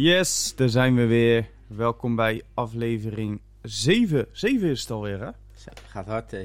[0.00, 1.48] Yes, daar zijn we weer.
[1.66, 4.26] Welkom bij aflevering 7.
[4.32, 5.30] 7 is het alweer, hè?
[5.54, 6.42] Zo, gaat hard, hé.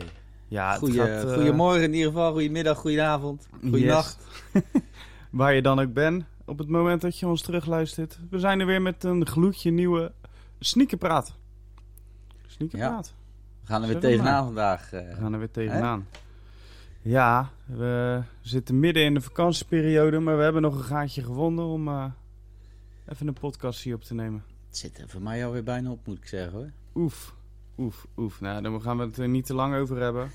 [0.47, 4.18] Ja, Goeie, gaat, eh, Goedemorgen in ieder geval, goedemiddag, goedenavond, goedenacht.
[4.54, 4.63] yes.
[5.29, 8.19] Waar je dan ook bent, op het moment dat je ons terugluistert.
[8.29, 10.11] We zijn er weer met een gloedje nieuwe
[10.60, 11.35] sneakerpraat.
[12.47, 13.13] Sneakerpraat.
[13.61, 14.43] We gaan er weer tegenaan maar?
[14.43, 14.93] vandaag.
[14.93, 15.10] eh.
[15.10, 16.07] We gaan er weer tegenaan.
[17.01, 21.87] Ja, we zitten midden in de vakantieperiode, maar we hebben nog een gaatje gevonden om
[21.87, 22.05] eh,
[23.07, 24.43] even een podcast hier op te nemen.
[24.68, 26.71] Het zit er voor mij alweer bijna op, moet ik zeggen hoor.
[26.96, 27.36] Oef,
[27.77, 28.41] oef, oef.
[28.41, 30.32] Nou, dan gaan we het er niet te lang over hebben.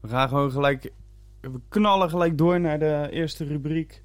[0.00, 0.92] We gaan gewoon gelijk...
[1.40, 4.02] We knallen gelijk door naar de eerste rubriek.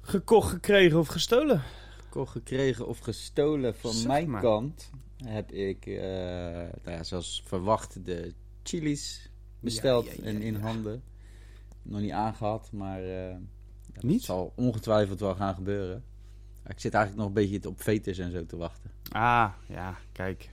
[0.00, 1.62] Gekocht, gekregen of gestolen?
[2.02, 4.40] Gekocht, gekregen of gestolen van Zeg mijn maar.
[4.40, 6.02] kant heb ik, eh,
[6.84, 11.02] nou ja, zoals verwacht, de chilies besteld Ja, ja, ja, en in handen.
[11.82, 13.38] Nog niet aangehad, maar ja,
[13.92, 14.22] dat Niet?
[14.22, 16.04] zal ongetwijfeld wel gaan gebeuren.
[16.66, 18.90] Ik zit eigenlijk nog een beetje op veters en zo te wachten.
[19.10, 20.50] Ah, ja, kijk.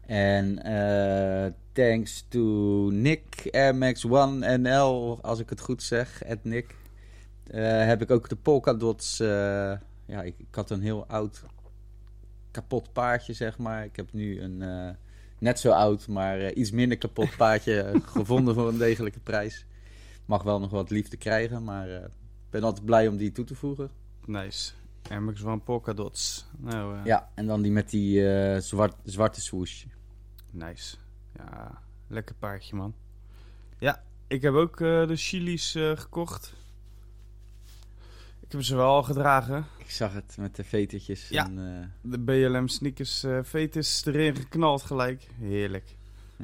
[0.00, 2.40] En eh, thanks to
[2.90, 6.76] Nick Air Max One NL, als ik het goed zeg, at Nick,
[7.46, 9.20] eh, heb ik ook de Polkadots.
[9.20, 9.72] eh
[10.06, 11.44] ja, ik, ik had een heel oud
[12.50, 13.84] kapot paardje, zeg maar.
[13.84, 14.96] Ik heb nu een
[15.38, 19.66] net zo oud, maar iets minder kapot paardje gevonden voor een degelijke prijs.
[20.24, 22.10] Mag wel nog wat liefde krijgen, maar ik
[22.50, 23.90] ben altijd blij om die toe te voegen.
[24.26, 24.72] Nice.
[25.08, 26.46] Max One Polka Dots.
[26.58, 29.84] Nou, eh, Ja, en dan die met die eh, zwart, zwarte swoosh.
[30.50, 30.96] nice.
[31.36, 32.94] Ja, lekker paardje, man.
[33.78, 36.54] Ja, ik heb ook eh, de chilies eh, gekocht.
[38.40, 39.66] Ik heb ze wel al gedragen.
[39.78, 41.28] Ik zag het met de vetertjes.
[41.28, 41.44] Ja.
[41.44, 45.26] En, De BLM sneakers uh, Vetus erin geknald gelijk.
[45.38, 45.96] Heerlijk.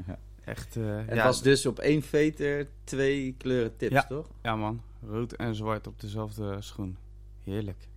[0.07, 0.19] Ja.
[0.45, 4.03] Echt, Het ja, was dus op één veter twee kleuren tips, Ja.
[4.03, 4.29] toch?
[4.43, 6.97] ja man, rood en zwart op dezelfde schoen.
[7.45, 7.89] Heerlijk.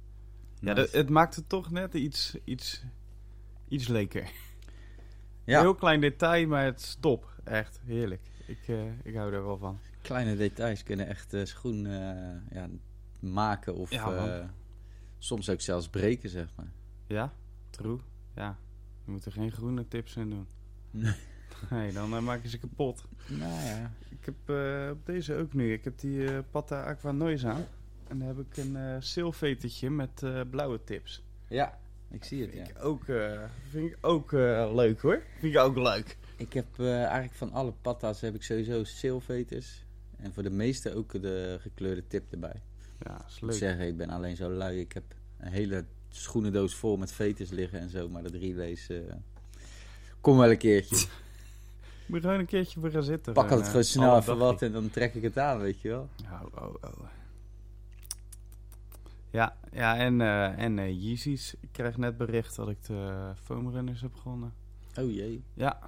[0.60, 0.76] Ja, Nice.
[0.86, 2.84] dat- het maakt het toch net iets, iets,
[3.68, 4.30] iets leker.
[5.44, 5.60] ja.
[5.60, 7.34] Heel klein detail, maar het is top.
[7.44, 8.22] Echt, heerlijk.
[8.48, 9.80] Ik, eh, ik hou er wel van.
[10.02, 12.68] kleine details kunnen echt de schoen eh, ja,
[13.20, 14.46] maken of Ja, eh,
[15.18, 16.72] soms ook zelfs breken, zeg maar.
[17.08, 17.34] Ja,
[17.70, 18.00] true.
[18.36, 18.58] Ja,
[19.06, 20.48] je moet er geen groene tips in doen.
[20.92, 21.14] Nee.
[21.70, 23.04] Nee, dan eh, maken ze kapot.
[23.28, 23.92] Nou ja.
[24.10, 25.74] Ik heb eh, op deze ook nu.
[25.74, 27.66] Ik heb die eh Pata Aqua Noise aan.
[28.10, 31.24] En dan heb ik een silvetertje met eh, blauwe tips.
[31.48, 31.80] Ja,
[32.12, 32.66] ik zie het, ja.
[32.66, 34.32] Vind ik ook, eh, vind ik ook
[34.74, 35.22] leuk hoor.
[35.40, 36.18] Vind ik ook leuk.
[36.36, 39.86] Ik heb eigenlijk van alle patta's heb ik sowieso silveters.
[40.18, 42.62] En voor de meeste ook de gekleurde tip erbij.
[43.00, 43.60] Ja, is Ik moet leuk.
[43.60, 44.80] zeggen, ik ben alleen zo lui.
[44.80, 45.04] Ik heb
[45.38, 48.10] een hele schoenendoos vol met veters liggen en zo.
[48.10, 48.90] Maar de relays...
[50.22, 50.96] kom wel een keertje.
[52.06, 53.34] Moet je gewoon een keertje voor gaan zitten.
[53.34, 56.10] Pak het gewoon snel even wat en dan trek ik het aan, weet je wel.
[56.24, 57.19] Oh, oh, oh.
[59.32, 61.56] Ja, ja en, eh en Yeezys.
[61.60, 64.54] Ik krijg net bericht dat ik de foamrunners heb gewonnen.
[64.96, 65.44] Oh jee.
[65.54, 65.80] Ja.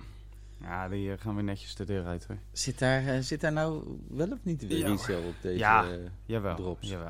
[0.61, 2.37] Ja, die eh, gaan weer netjes de deur uit hoor.
[2.51, 5.57] Zit daar, zit daar nou wel of niet weer resale op deze?
[5.57, 5.85] Ja.
[6.25, 6.89] Jawel, Drops.
[6.89, 7.07] jawel.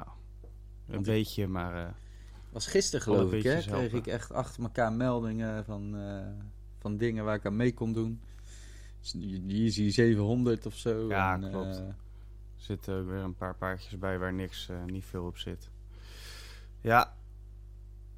[0.88, 1.94] Een Want- beetje, maar...
[2.50, 3.52] was gisteren geloof ik, hè?
[3.52, 3.98] Kreeg helpen.
[3.98, 5.96] ik echt achter elkaar meldingen van,
[6.80, 8.22] van dingen waar ik aan mee kon doen.
[9.48, 11.08] Yeezy 700 of zo.
[11.08, 11.78] Ja, en, klopt.
[11.78, 11.96] Er
[12.56, 15.70] zitten ook weer een paar paardjes bij waar niks, niet veel op zit.
[16.82, 17.14] Ja.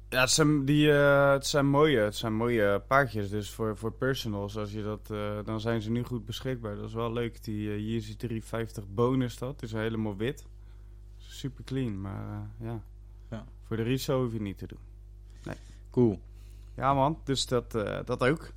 [0.08, 3.30] Ja, het zijn, die, eh, het zijn mooie, het zijn mooie paardjes.
[3.30, 6.76] Dus voor, voor personals, als je dat, eh, dan zijn ze nu goed beschikbaar.
[6.76, 7.44] Dat is wel leuk.
[7.44, 10.46] Die eh Yeezy 350 bonus dat is helemaal wit.
[11.16, 12.82] Super clean, maar eh, ja.
[13.30, 13.44] Ja.
[13.62, 14.78] Voor de resale hoef je niet te doen.
[15.90, 16.20] cool.
[16.76, 17.70] Ja man, dus dat,
[18.04, 18.50] dat ook.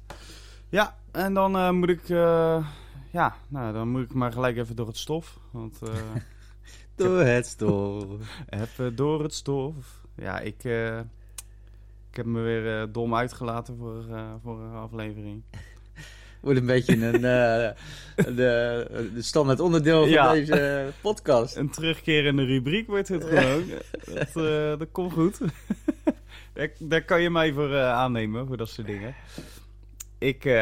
[0.70, 2.08] Ja, en dan moet ik...
[2.08, 5.40] ja, nou, dan moet ik maar gelijk even door het stof.
[5.52, 5.80] Want...
[6.96, 8.06] Door het stof.
[8.50, 10.07] Even door het stof.
[10.18, 10.98] Ja, ik, eh,
[12.10, 15.44] ik heb me weer eh, dom uitgelaten voor, eh voor een aflevering.
[16.42, 17.76] Wordt een beetje een, de,
[19.14, 20.32] de standaard onderdeel van Ja.
[20.34, 21.56] deze podcast.
[21.56, 23.64] Een terugkerende rubriek wordt het gewoon.
[24.06, 24.34] dat,
[24.80, 25.40] dat komt goed.
[26.54, 29.16] daar, daar kan je mij voor aannemen, voor dat soort dingen.
[30.18, 30.60] Ik,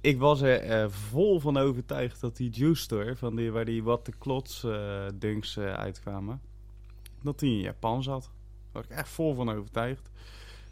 [0.00, 4.06] ik was er vol van overtuigd dat die Juice Store, van die, waar die wat
[4.06, 4.66] de klots
[5.14, 6.40] dunks uitkwamen,
[7.22, 8.30] dat die in Japan zat.
[8.72, 10.10] Daar was ik echt vol van overtuigd.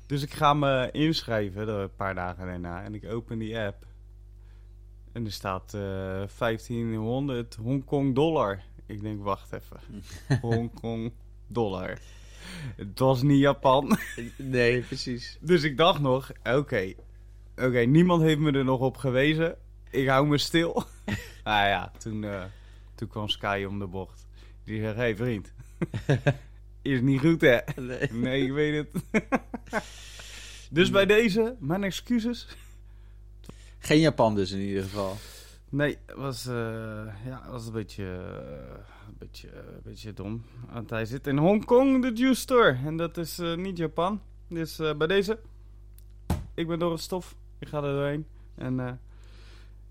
[0.07, 3.87] Dus ik ga me inschrijven, een paar dagen daarna, en ik open die app.
[5.13, 8.63] En er staat eh 1500 Hongkong dollar.
[8.87, 9.81] Ik denk, wacht even.
[10.41, 11.13] Hongkong
[11.47, 11.99] dollar.
[12.77, 13.99] Het was niet Japan.
[14.37, 15.39] Nee, precies.
[15.41, 16.93] Dus ik dacht nog, oké.
[17.57, 19.57] Oké, niemand heeft me er nog op gewezen.
[19.91, 20.73] Ik hou me stil.
[21.45, 22.45] nou ja, toen, eh,
[22.95, 24.27] toen kwam Sky om de bocht.
[24.65, 25.53] Die zegt, hé hey, vriend.
[26.89, 27.59] Is niet goed, hè?
[27.77, 28.13] Nee.
[28.29, 29.23] Nee, ik weet het.
[30.71, 32.47] dus bij deze, mijn excuses.
[33.79, 35.17] Geen Japan dus in ieder geval.
[35.71, 36.55] Nee, was, eh,
[37.25, 38.77] ja, was een beetje, eh,
[39.09, 40.45] een beetje, eh, een beetje dom.
[40.73, 42.79] Want hij zit in Hongkong, de juice store.
[42.85, 44.21] En dat is niet Japan.
[44.49, 45.39] Dus bij deze,
[46.55, 47.35] ik ben door het stof.
[47.59, 48.27] Ik ga er doorheen.
[48.55, 49.01] En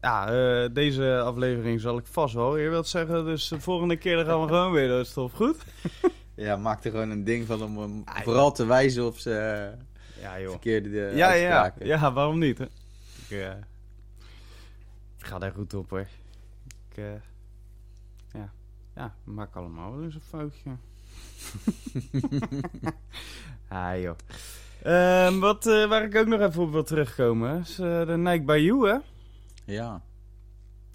[0.01, 3.25] ja, deze aflevering zal ik vast wel weer wat zeggen.
[3.25, 5.31] Dus de volgende keer dan gaan we gewoon weer door het stof.
[5.31, 5.57] Goed?
[6.37, 9.87] Ja, maak er gewoon een ding van om hem vooral te wijzen op zijn
[10.21, 10.49] Ja, joh.
[10.49, 12.57] verkeerde de Ja, ja, ja, waarom niet?
[12.57, 12.63] Hè?
[12.65, 13.49] Ik, eh,
[15.17, 16.07] ik ga daar goed op hoor.
[16.89, 17.05] Ik, eh,
[18.33, 18.51] ja,
[18.95, 20.61] ja, maken allemaal wel eens een foutje.
[23.67, 24.15] ah joh.
[24.83, 28.43] Ehm, wat, eh, waar ik ook nog even op wil terugkomen is eh, de Nike
[28.43, 28.97] Bayou hè.
[29.73, 30.01] Ja.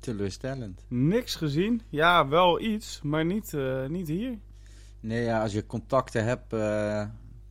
[0.00, 0.84] Teleurstellend.
[0.88, 1.82] Niks gezien.
[1.88, 4.38] Ja, wel iets, maar niet, eh, niet hier.
[5.02, 7.04] Nee, ja, als je contacten hebt eh,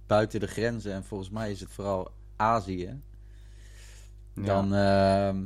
[0.07, 3.01] buiten de grenzen, en volgens mij is het vooral Azië,
[4.33, 5.45] dan, ehm,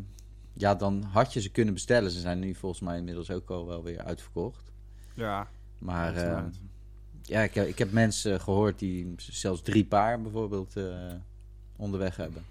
[0.54, 2.12] ja, dan had je ze kunnen bestellen.
[2.12, 4.72] Ze zijn nu volgens mij inmiddels ook al wel weer uitverkocht.
[5.14, 5.48] Ja,
[5.80, 6.50] Maar ehm,
[7.22, 11.14] ja, ik heb, ik heb mensen gehoord die zelfs drie paar bijvoorbeeld eh,
[11.76, 12.44] onderweg hebben.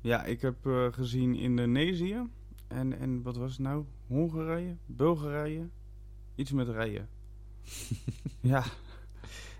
[0.00, 2.22] Ja, ik heb eh, gezien Indonesië.
[2.68, 3.84] En, en wat was het nou?
[4.06, 4.76] Hongarije?
[4.86, 5.68] Bulgarije?
[6.34, 7.08] Iets met rijden.
[8.40, 8.64] ja,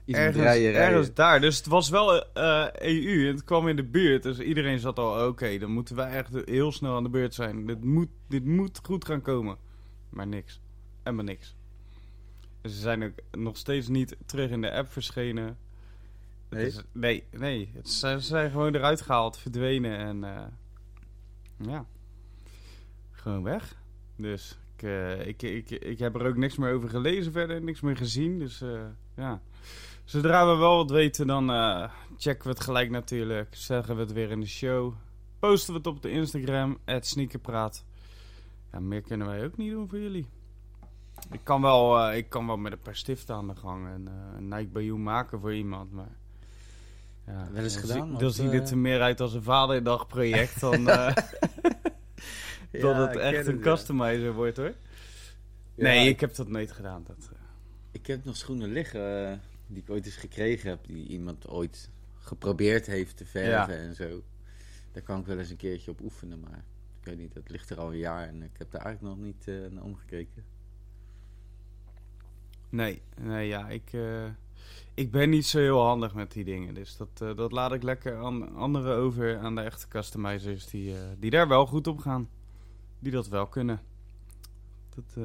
[0.04, 0.88] Iets ergens, rijden, rijden.
[0.90, 1.40] ergens daar.
[1.40, 4.22] Dus het was wel eh, EU en het kwam in de buurt.
[4.22, 7.66] Dus iedereen zat al, oké, dan moeten wij echt heel snel aan de beurt zijn.
[7.66, 9.56] Dit moet, dit moet goed gaan komen.
[10.08, 10.60] Maar niks.
[11.02, 11.56] En maar niks.
[12.62, 15.58] Ze zijn ook nog steeds niet terug in de app verschenen.
[16.50, 16.66] Nee?
[16.66, 17.70] is- nee, nee.
[17.74, 20.42] Het ze zijn gewoon eruit gehaald, verdwenen en eh,
[21.68, 21.86] ja,
[23.10, 23.76] gewoon weg.
[24.16, 27.80] Dus ik, eh, ik, ik, ik heb er ook niks meer over gelezen verder, niks
[27.80, 28.38] meer gezien.
[28.38, 28.84] Dus eh,
[29.16, 29.40] ja,
[30.04, 33.54] zodra we wel wat weten, dan eh, checken we het gelijk natuurlijk.
[33.54, 34.94] Zeggen we het weer in de show.
[35.38, 37.84] Posten we het op de Instagram, sneakerpraat.
[38.72, 40.26] Ja, meer kunnen wij ook niet doen voor jullie.
[41.30, 44.08] Ik kan wel, eh, ik kan wel met een paar stiften aan de gang en
[44.08, 46.16] eh, een Nike Bayou maken voor iemand, maar...
[47.26, 50.60] Ja, Wel eens dan gedaan, of, Dan ziet het er meer uit als een vaderdagproject
[50.60, 50.84] dan
[52.80, 54.74] dat het echt een customizer wordt hoor.
[55.74, 57.04] Nee, ik heb dat nooit gedaan.
[57.06, 57.30] Dat.
[57.90, 59.40] Ik heb nog schoenen liggen
[59.72, 60.86] die ik ooit eens gekregen heb.
[60.86, 64.22] Die iemand ooit geprobeerd heeft te verven en zo.
[64.92, 66.40] Daar kan ik wel eens een keertje op oefenen.
[66.40, 66.64] Maar
[67.00, 68.28] ik weet niet, dat ligt er al een jaar.
[68.28, 70.44] En ik heb daar eigenlijk nog niet eh, naar omgekeken.
[72.68, 74.26] Nee, nee, ja, ik, eh,
[74.94, 76.74] ik ben niet zo heel handig met die dingen.
[76.74, 80.94] Dus dat, eh, dat laat ik lekker aan anderen over, aan de echte customizers die,
[81.18, 82.28] die daar wel goed op gaan.
[82.98, 83.80] Die dat wel kunnen.
[84.94, 85.16] Dat,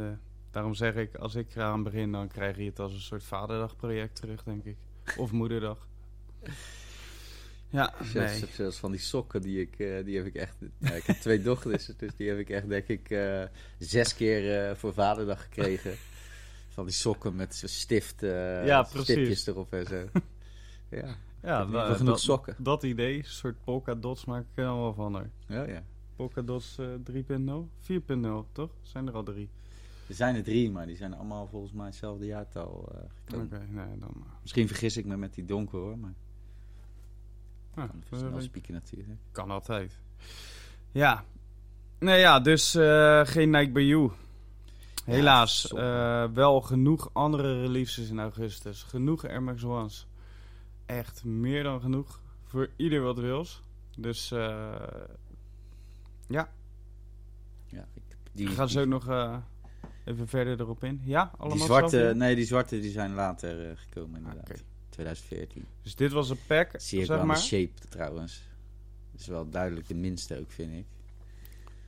[0.52, 4.16] daarom zeg ik, als ik eraan begin, dan krijg je het als een soort vaderdagproject
[4.16, 4.78] terug, denk ik.
[5.18, 5.88] Of moederdag.
[7.70, 8.50] Ja, Zelfs, nee.
[8.52, 10.56] zelfs van die sokken, die, ik, eh, die heb ik echt...
[10.78, 13.44] Ja, ik heb twee dochters, dus die heb ik echt, denk ik, eh,
[13.80, 15.96] zes keer eh, voor vaderdag gekregen.
[16.74, 20.06] Van die sokken met stift, Ja, stipjes erop en zo.
[20.90, 22.56] Ja, Ja, wel genoeg dat, sokken.
[22.60, 25.30] dat idee, een soort polka dots maak ik er wel van hoor.
[25.48, 25.84] ja, ja.
[26.16, 28.72] Polka dots eh 3.0, 4.0 toch?
[28.82, 29.50] Zijn er al drie?
[30.08, 33.68] Er zijn er drie, maar die zijn allemaal volgens mij hetzelfde jaartal Oké, gekomen.
[33.70, 34.12] nee, dan...
[34.16, 36.14] eh, Misschien vergis ik me met die donker hoor, maar
[37.76, 39.20] kan eh, snel weet- spieken natuurlijk.
[39.32, 40.00] kan altijd.
[40.92, 41.24] Ja.
[42.00, 42.72] Nee ja, dus
[43.24, 44.12] geen Nike Bayou.
[45.06, 45.62] Helaas.
[45.62, 45.84] zonde.
[46.30, 48.84] eh, wel genoeg andere releases in augustus.
[48.84, 50.08] Genoeg Air Max Ones.
[50.86, 52.20] Echt meer dan genoeg.
[52.44, 53.62] Voor ieder wat wils.
[53.98, 54.76] Dus eh
[56.28, 56.50] ja,
[57.66, 59.08] Ja, ik, die, ik ga zo nog
[60.08, 61.02] even verder erop in.
[61.04, 64.50] Ja, allemaal die zwarte, nee, die zwarte die zijn later eh, gekomen Ah, inderdaad.
[64.50, 64.60] oké.
[64.90, 65.66] 2014.
[65.82, 67.36] Dus dit was een pack, zeg maar.
[67.36, 68.42] de shape trouwens.
[69.12, 70.86] Dat is wel duidelijk de minste ook, vind ik.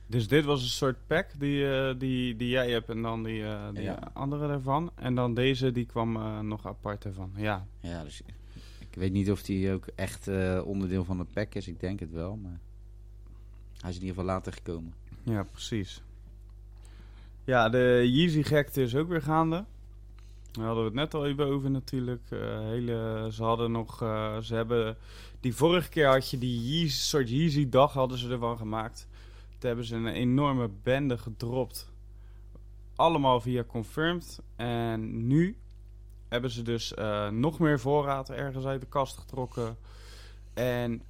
[0.06, 3.44] Dus dit was een soort pack die, eh, die, die jij hebt en dan die,
[3.44, 4.10] eh, die Ja.
[4.12, 4.90] andere daarvan.
[4.94, 6.12] En dan deze, die kwam
[6.46, 7.32] nog apart ervan.
[7.36, 8.22] Ja, Ja, dus
[8.78, 10.28] ik weet niet of die ook echt
[10.64, 11.68] onderdeel van het pack is.
[11.68, 12.60] Ik denk het wel, maar
[13.80, 14.94] hij is in ieder geval later gekomen.
[15.22, 16.02] ja, precies.
[17.44, 19.64] Ja, de Yeezy gekte is ook weer gaande.
[20.50, 22.30] Daar hadden we het net al even over natuurlijk.
[22.30, 24.96] Eh, hele, ze hadden nog, eh, ze hebben,
[25.40, 29.06] die vorige keer had je die Yeezy, soort Yeezy dag hadden ze ervan gemaakt.
[29.58, 31.92] Toen hebben ze een enorme bende gedropt.
[32.96, 34.40] Allemaal via Confirmed.
[34.56, 35.56] En nu
[36.28, 39.76] hebben ze dus eh, nog meer voorraad ergens uit de kast getrokken.
[40.54, 41.02] En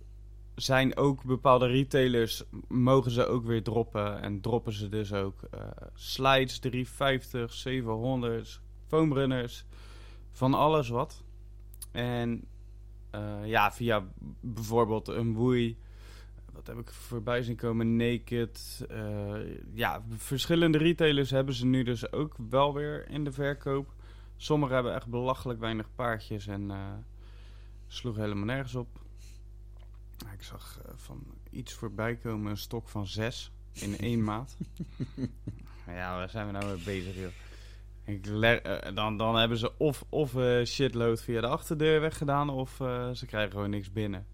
[0.61, 4.23] zijn ook bepaalde retailers, mogen ze ook weer droppen.
[4.23, 5.61] En droppen ze dus ook eh,
[5.95, 9.65] slides 350, 700, foamrunners.
[10.31, 11.23] Van alles wat.
[11.93, 12.45] En
[13.11, 14.05] eh, ja, via
[14.41, 15.79] bijvoorbeeld een woei.
[16.53, 17.97] Wat heb ik voorbij zien komen?
[17.97, 18.87] Naked.
[18.89, 19.37] eh,
[19.75, 23.95] ja, verschillende retailers hebben ze nu dus ook wel weer in de verkoop.
[24.37, 26.93] Sommigen hebben echt belachelijk weinig paardjes en eh
[27.87, 28.89] sloeg helemaal nergens op.
[30.25, 34.57] Nou, Ik zag eh, van iets voorbij komen, een stok van zes in één maat.
[35.87, 37.31] ja, waar zijn we nou mee bezig, joh?
[38.05, 42.75] Ik eh, dan, dan hebben ze of, of eh, shitload via de achterdeur weggedaan, of
[43.15, 44.27] ze krijgen gewoon niks binnen.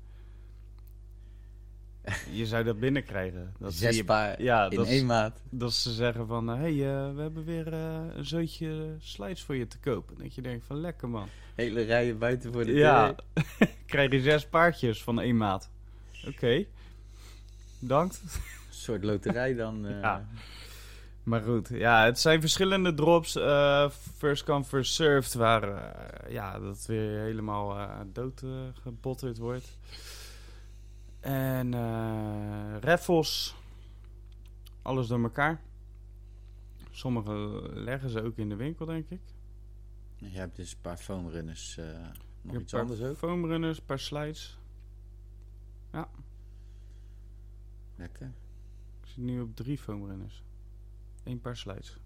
[2.31, 3.55] Je zou dat binnenkrijgen.
[3.59, 5.43] Dat Zes je- paar ja, in dat, is- één maat.
[5.51, 9.79] dat ze zeggen van, hé, hey, we hebben weer een zootje slides voor je te
[9.79, 10.19] kopen.
[10.19, 11.29] Dat je denkt van, lekker man.
[11.55, 13.17] Hele rijen buiten voor de Ja, deur.
[13.87, 15.71] krijg je zes paardjes van één maat.
[16.27, 16.65] Oké,
[17.79, 18.21] bedankt.
[18.25, 19.87] Een soort loterij dan.
[19.87, 20.01] eh.
[20.01, 20.29] Ja.
[21.23, 23.37] Maar goed, ja, het zijn verschillende drops.
[23.37, 25.35] eh, first come, first served.
[25.35, 29.79] Waar eh, ja, dat weer helemaal doodgebotterd wordt.
[31.21, 31.73] En
[32.81, 33.55] raffles.
[34.83, 35.61] Alles door elkaar.
[36.91, 39.21] Sommige leggen ze ook in de winkel, denk ik.
[40.17, 41.77] Je hebt dus een paar foamrunners.
[42.43, 43.17] nog heb iets anders ook?
[43.17, 44.59] Foamrunners, een paar slides.
[47.97, 48.33] Lekker.
[49.03, 50.45] Ik zit nu op drie foamrunners.
[51.25, 51.99] Eén paar slides.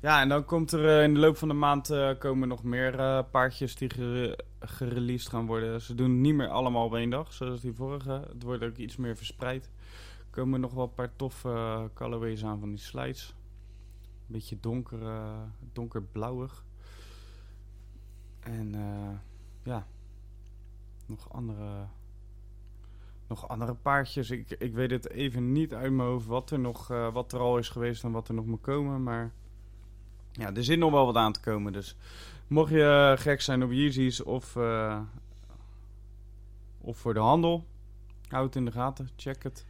[0.00, 2.62] Ja, en dan komt er eh, in de loop van de maand eh, komen nog
[2.62, 5.80] meer eh, paardjes die gere gereleased gaan worden.
[5.80, 8.10] Ze doen het niet meer allemaal op één dag, zoals die vorige.
[8.10, 9.70] Het wordt ook iets meer verspreid.
[10.18, 13.34] Er komen nog wel een paar toffe uh, colorways aan van die slides.
[14.02, 15.42] Een beetje donker, uh,
[15.72, 16.64] donkerblauwig.
[18.40, 19.18] En uh,
[19.62, 19.86] ja,
[21.06, 21.86] nog andere
[23.28, 24.30] nog andere paardjes.
[24.30, 27.40] Ik, ik weet het even niet uit mijn hoofd wat er, nog, uh, wat er
[27.40, 29.02] al is geweest en wat er nog moet komen.
[29.02, 29.32] Maar
[30.32, 31.72] ja, er zit nog wel wat aan te komen.
[31.72, 31.96] Dus
[32.46, 35.00] mocht je uh, gek zijn op Yeezys of, uh,
[36.80, 37.64] of voor de handel,
[38.28, 39.08] houd het in de gaten.
[39.16, 39.66] Check het.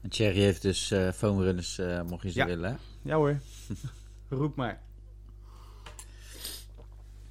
[0.00, 2.46] En Thierry heeft dus uh, foamrunners, mocht je ze ja.
[2.46, 2.70] willen.
[2.70, 2.76] Hè?
[3.02, 3.40] Ja hoor,
[4.28, 4.80] roep maar.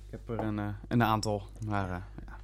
[0.05, 1.89] Ik heb er een, een aantal, maar
[2.25, 2.36] ja.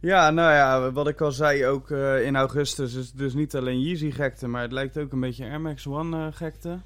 [0.00, 3.80] Ja, nou ja, wat ik al zei, ook uh, in augustus is dus niet alleen
[3.80, 6.80] Yeezy gekte, maar het lijkt ook een beetje Air Max One uh, gekte.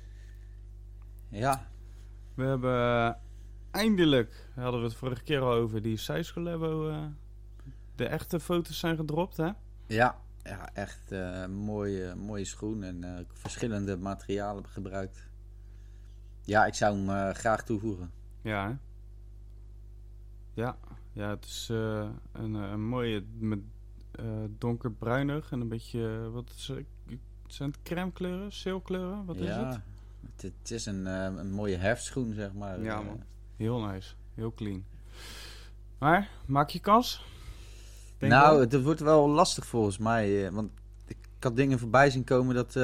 [1.29, 1.67] Ja.
[2.35, 3.13] We hebben uh,
[3.71, 6.93] eindelijk, hadden we het vorige keer al over, die Size Collabo,
[7.95, 9.51] de echte foto's zijn gedropt, hè?
[9.87, 11.11] Ja, ja echt
[11.49, 15.31] mooie, mooie schoen en verschillende materialen gebruikt.
[16.45, 18.11] Ja, ik zou hem graag toevoegen.
[18.43, 18.75] Ja, hè?
[20.63, 20.77] Ja,
[21.13, 23.59] ja, het is uh, een, een, mooie met
[24.21, 24.27] uh,
[24.59, 26.85] donkerbruinig en een beetje, wat is het?
[27.47, 29.25] Zijn het crème kleuren, zeelkleuren?
[29.25, 29.75] Wat ja, is het?
[29.75, 30.43] het?
[30.43, 32.83] Het is een, uh, een mooie herfstschoen, zeg maar.
[32.83, 33.23] Ja, man.
[33.57, 34.15] Heel nice.
[34.35, 34.85] Heel clean.
[35.99, 37.25] Maar, maak je kans?
[38.19, 40.47] Denk nou, het wordt wel lastig volgens mij.
[40.47, 40.71] eh, Want
[41.07, 42.83] ik had dingen voorbij zien komen dat, uh,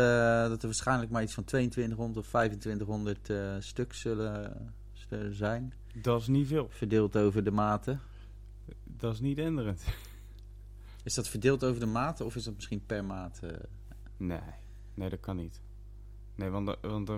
[0.49, 5.73] dat er waarschijnlijk maar iets van 2200 of 2500 uh, stuk zullen, zullen zijn.
[5.95, 6.69] Dat is niet veel.
[6.71, 8.01] Verdeeld over de maten.
[8.85, 9.85] Dat is niet enderend.
[11.05, 13.41] Is dat verdeeld over de maten of is dat misschien per maat?
[13.45, 13.51] Uh...
[14.17, 14.41] Nee,
[14.95, 15.61] nee, dat kan niet.
[16.35, 17.17] Nee, want de, want de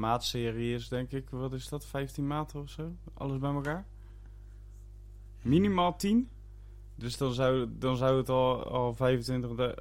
[0.00, 2.96] maatserie is denk ik, wat is dat, 15 maten of zo?
[3.14, 3.86] Alles bij elkaar?
[5.42, 6.28] Minimaal 10?
[6.94, 9.74] Dus dan zou, dan zou het al, al 25...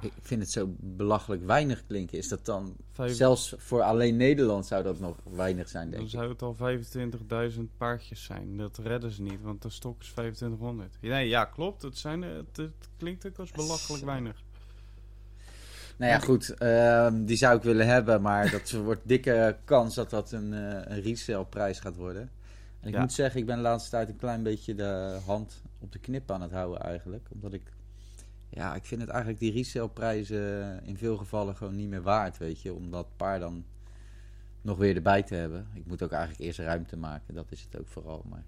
[0.00, 2.18] Ik vind het zo belachelijk weinig klinken.
[2.18, 2.76] Is dat dan...
[2.92, 3.14] Vijf...
[3.14, 6.10] Zelfs voor alleen Nederland zou dat nog weinig zijn, denk dan ik.
[6.10, 8.56] zou het al 25.000 paardjes zijn.
[8.56, 10.98] Dat redden ze niet, want de stok is 2500.
[11.00, 11.82] Nee, ja, klopt.
[11.82, 14.44] Het, zijn, het, het klinkt ook als belachelijk weinig.
[15.96, 16.54] Nou ja, goed.
[16.58, 20.80] Uh, die zou ik willen hebben, maar dat wordt dikke kans dat dat een, uh,
[20.84, 22.30] een gaat worden.
[22.80, 23.00] En ik ja.
[23.00, 26.30] moet zeggen, ik ben de laatste tijd een klein beetje de hand op de knip
[26.30, 27.28] aan het houden eigenlijk.
[27.32, 27.62] Omdat ik,
[28.56, 32.62] ja, ik vind het eigenlijk die resale-prijzen in veel gevallen gewoon niet meer waard, weet
[32.62, 32.74] je.
[32.74, 33.64] Om dat paar dan
[34.60, 35.68] nog weer erbij te hebben.
[35.74, 38.24] Ik moet ook eigenlijk eerst ruimte maken, dat is het ook vooral.
[38.28, 38.44] Maar...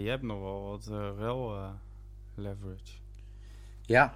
[0.00, 1.72] Je hebt nog wel wat uh, rel
[2.34, 2.92] leverage.
[3.82, 4.14] Ja,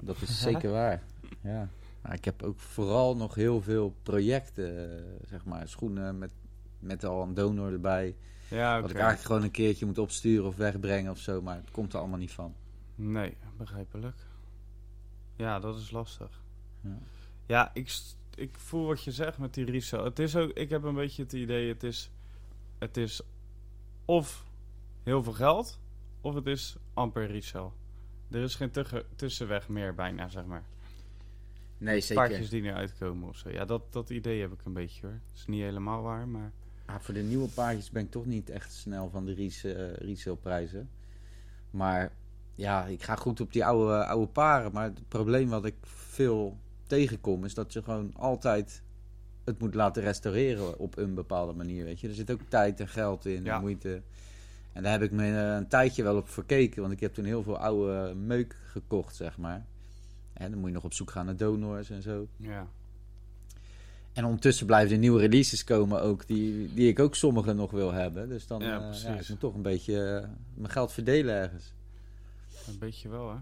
[0.00, 1.02] dat is zeker waar.
[1.40, 1.68] Ja.
[2.02, 6.32] Maar ik heb ook vooral nog heel veel projecten, zeg maar, schoenen met,
[6.78, 8.16] met al een donor erbij.
[8.48, 8.80] Ja, okay.
[8.80, 11.92] Wat ik eigenlijk gewoon een keertje moet opsturen of wegbrengen of zo, maar het komt
[11.92, 12.54] er allemaal niet van.
[12.94, 14.28] Nee, begrijpelijk.
[15.40, 16.42] Ja, dat is lastig.
[16.80, 16.98] Ja,
[17.46, 18.00] ja ik,
[18.34, 20.04] ik voel wat je zegt met die resale.
[20.04, 22.10] Het is ook, ik heb een beetje het idee, het is,
[22.78, 23.20] het is
[24.04, 24.44] of
[25.02, 25.80] heel veel geld,
[26.20, 27.70] of het is amper resale.
[28.30, 28.72] Er is geen
[29.16, 30.64] tussenweg meer bijna, zeg maar.
[31.78, 32.14] Nee, zeker.
[32.14, 33.50] Paardjes die nu uitkomen of zo.
[33.50, 35.20] Ja, dat, dat idee heb ik een beetje hoor.
[35.26, 36.52] Het is niet helemaal waar, maar...
[36.84, 39.92] Ah, voor de nieuwe paardjes ben ik toch niet echt snel van de res uh,
[39.92, 40.86] resale
[41.70, 42.12] Maar
[42.60, 44.72] ja, ik ga goed op die oude, oude paren.
[44.72, 48.82] Maar het probleem wat ik veel tegenkom is dat je gewoon altijd
[49.44, 51.84] het moet laten restaureren op een bepaalde manier.
[51.84, 52.08] Weet je?
[52.08, 53.60] Er zit ook tijd en geld in, Ja.
[53.60, 54.02] moeite.
[54.72, 56.80] En daar heb ik me eh, een tijdje wel op verkeken.
[56.80, 59.66] Want ik heb toen heel veel oude meuk gekocht, zeg maar.
[60.32, 62.26] En dan moet je nog op zoek gaan naar donors en zo.
[62.36, 62.66] Ja.
[64.12, 67.92] En ondertussen blijven er nieuwe releases komen ook, die, die ik ook sommige nog wil
[67.92, 68.28] hebben.
[68.28, 69.02] Dus dan Ja, precies.
[69.02, 71.72] ja, ik moet toch een beetje eh, mijn geld verdelen ergens.
[72.66, 73.36] Een beetje wel, hè.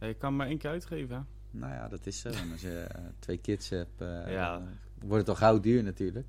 [0.00, 1.26] Ja, je kan maar één keer uitgeven.
[1.50, 2.28] Nou ja, dat is zo.
[2.28, 4.62] Als je eh, twee kids hebt, eh, Ja.
[5.00, 6.26] wordt het al gauw duur natuurlijk.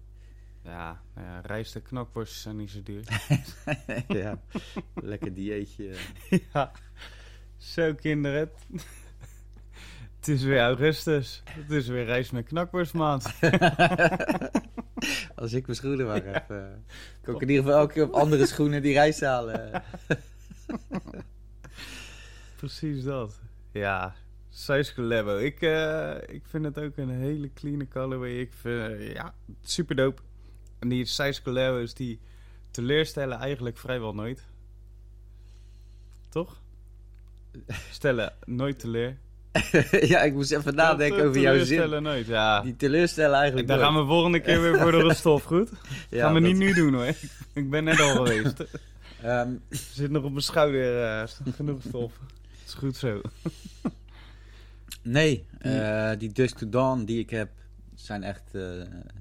[0.61, 1.81] Ja, nou ja, rijst en
[2.25, 3.03] zijn niet zo duur.
[4.07, 4.39] ja,
[4.93, 5.95] lekker dieetje.
[6.53, 6.71] ja.
[7.57, 8.51] Zo, kinderen.
[10.15, 11.41] Het is weer augustus.
[11.49, 13.23] Het is weer rijst met knakworstmaand.
[15.35, 16.57] Als ik mijn schoenen maar heb, eh,
[17.21, 19.83] kan ik in ieder geval elke keer op andere schoenen die reis halen.
[22.57, 23.39] Precies dat.
[23.71, 24.15] Ja,
[24.49, 25.37] Size Labo.
[25.37, 28.39] Ik, eh, ik vind het ook een hele clean colorway.
[28.39, 29.33] Ik vind, eh, ja,
[29.63, 30.21] super dope.
[30.79, 32.19] En die Size Labo's die
[32.71, 34.45] teleurstellen eigenlijk vrijwel nooit.
[36.29, 36.61] Toch?
[37.91, 39.17] Stellen nooit teleur.
[40.11, 41.63] ja, ik moest even nadenken over jouw zin.
[41.65, 42.61] Teleurstellen nooit, ja.
[42.61, 45.69] Die teleurstellen eigenlijk Daar gaan we volgende keer weer voor de stof, goed?
[46.09, 47.13] Ja, gaan we dat- niet nu doen hoor.
[47.53, 48.63] Ik ben net al geweest.
[49.21, 52.19] Ehm, zit nog op mijn schouder eh, genoeg stof.
[52.67, 53.21] Is goed zo.
[55.01, 57.49] nee, eh, die Dusk to Dawn die ik heb,
[57.95, 58.61] zijn echt eh,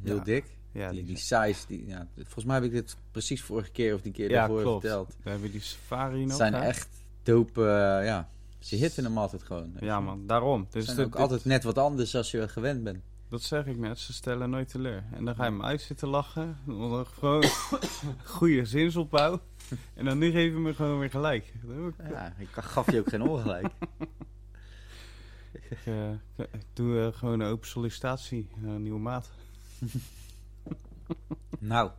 [0.02, 0.22] heel Ja.
[0.22, 0.44] dik.
[0.72, 4.00] Ja, die, die, size, die, ja, volgens mij heb ik dit precies vorige keer of
[4.00, 4.80] die keer ja daarvoor klopt.
[4.80, 5.16] verteld.
[5.22, 6.36] We hebben die safari nog.
[6.36, 6.60] zijn hè?
[6.60, 6.88] echt
[7.22, 8.28] dope, eh, ja.
[8.58, 9.72] Ze hitten hem altijd gewoon.
[9.80, 10.66] Ja man, daarom.
[10.70, 12.98] Dus zijn dit- ook altijd net wat anders als je gewend bent.
[13.28, 15.04] Dat zeg ik net, ze stellen nooit teleur.
[15.12, 16.56] En dan ga je hem uit zitten lachen.
[17.18, 17.44] Gewoon
[18.24, 19.40] goede zinsopbouw.
[19.94, 21.52] En dan nu geven we me gewoon weer gelijk.
[22.10, 23.68] Ja, ik gaf je ook geen ongelijk.
[25.52, 29.30] Ik, eh, ik doe eh, gewoon een open sollicitatie, eh, een nieuwe maat.
[31.58, 31.90] nou.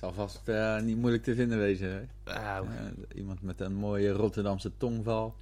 [0.00, 1.90] Zal vast eh, niet moeilijk te vinden wezen.
[2.24, 2.32] Hè?
[2.32, 2.64] Auw.
[2.64, 5.36] Eh, iemand met een mooie Rotterdamse tongval.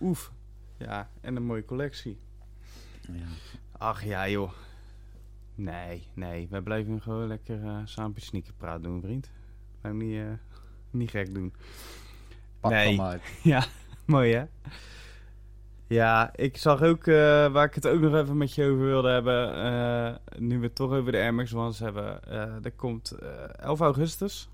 [0.00, 0.32] Oef.
[0.76, 2.18] Ja, en een mooie collectie.
[3.00, 3.26] Ja.
[3.72, 4.52] Ach ja joh.
[5.54, 6.46] Nee, nee.
[6.50, 9.30] Wij blijven gewoon lekker eh samen sneaker praten doen, vriend.
[9.84, 10.32] Nou, niet, eh,
[10.90, 11.54] niet gek doen.
[12.60, 13.00] Pak Nee.
[13.42, 13.64] Ja,
[14.04, 14.44] mooi hè?
[15.86, 17.14] Ja, ik zag ook, eh,
[17.52, 20.74] waar ik het ook nog even met je over wilde hebben, eh, nu we het
[20.74, 22.24] toch over de Air Max Ones hebben.
[22.62, 23.28] er komt eh
[23.60, 24.48] 11 augustus,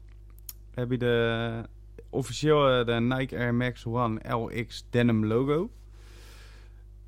[0.75, 1.63] heb je de,
[2.11, 5.71] officieel de Nike Air Max One LX Denim logo.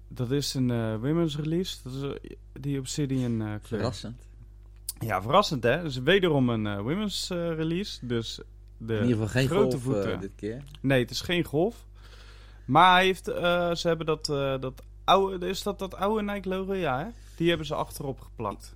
[0.08, 3.61] Dat is een women's release, dat is die Obsidian kleur.
[3.61, 4.30] Verrassend.
[5.02, 5.82] Ja, verrassend hè?
[5.82, 8.40] Dus wederom een eh, women's eh, release, dus
[8.78, 10.20] de In ieder geval geen grote golf eh, voeten.
[10.20, 10.62] dit keer.
[10.80, 11.86] Nee, het is geen golf.
[12.64, 16.48] Maar hij heeft, eh, ze hebben dat, eh, dat oude, is dat dat oude Nike
[16.48, 16.74] logo?
[16.74, 17.06] Ja, hè?
[17.36, 18.74] Die hebben ze achterop geplakt.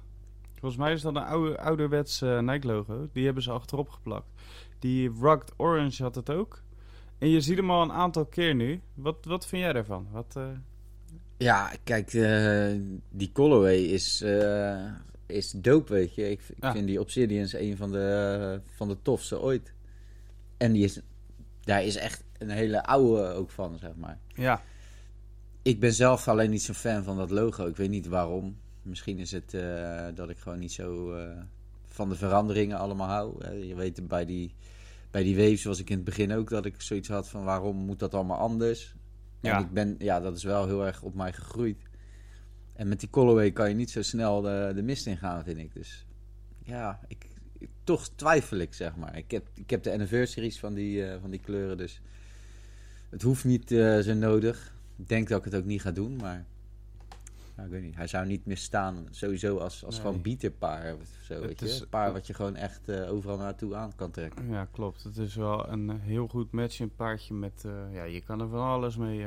[0.58, 3.08] Volgens mij is dat een oude, ouderwets eh, Nike logo.
[3.12, 4.26] Die hebben ze achterop geplakt.
[4.78, 6.62] Die Rugged Orange had het ook.
[7.18, 8.80] En je ziet hem al een aantal keer nu.
[8.94, 10.06] Wat, wat vind jij daarvan?
[10.10, 10.44] Wat, eh,
[11.36, 14.84] Ja, kijk, eh, die colorway is, eh,
[15.26, 16.30] is dope, weet je.
[16.30, 16.72] Ik, ik Ja.
[16.72, 19.72] vind die Obsidians een van de, van de tofste ooit.
[20.56, 21.00] En die is,
[21.60, 24.18] daar is echt een hele oude ook van, zeg maar.
[24.34, 24.62] ja,
[25.62, 27.66] Ik ben zelf alleen niet zo'n fan van dat logo.
[27.66, 28.56] Ik weet niet waarom.
[28.82, 31.28] Misschien is het eh, dat ik gewoon niet zo eh,
[31.86, 33.44] van de veranderingen allemaal hou.
[33.44, 34.54] Eh, je weet, bij die,
[35.10, 37.76] bij die waves was ik in het begin ook dat ik zoiets had van waarom
[37.76, 38.94] moet dat allemaal anders?
[39.40, 39.58] En Ja.
[39.58, 41.78] ik ben, ja, dat is wel heel erg op mij gegroeid.
[42.76, 45.58] En met die colorway kan je niet zo snel de, de mist in gaan, vind
[45.58, 45.74] ik.
[45.74, 46.06] Dus
[46.62, 47.26] ja, ik,
[47.58, 49.16] ik- toch twijfel ik, zeg maar.
[49.16, 52.00] Ik heb, ik heb de anniversaries van die, eh, van die kleuren, dus
[53.08, 54.74] het hoeft niet eh, zo nodig.
[54.96, 56.44] Ik denk dat ik het ook niet ga doen, maar
[57.54, 57.94] nou, ik weet niet.
[57.96, 60.04] Hij zou niet meer staan, sowieso als, als Nee.
[60.04, 61.66] gewoon beaterpaar of zo, Het weet je.
[61.66, 64.48] is- Een paar wat je gewoon echt eh, overal naartoe aan kan trekken.
[64.48, 65.02] ja, klopt.
[65.02, 67.64] Het is wel een heel goed matching paardje met...
[67.92, 69.26] ja, je kan er van alles mee,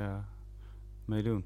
[1.05, 1.45] mee doen.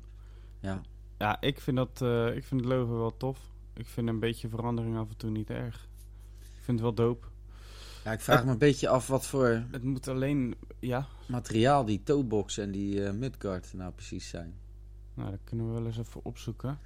[0.60, 0.82] Ja.
[1.18, 3.40] Ja, ik vind, dat, eh, ik vind het logo wel tof.
[3.74, 5.88] Ik vind een beetje verandering af en toe niet erg.
[6.40, 7.28] Ik vind het wel dope.
[8.04, 10.56] ja, ik vraag me een beetje af wat voor Het moet alleen...
[10.80, 14.56] Ja, materiaal die toebox en die mudguard nou precies zijn.
[15.14, 16.80] nou, dat kunnen we wel eens even opzoeken.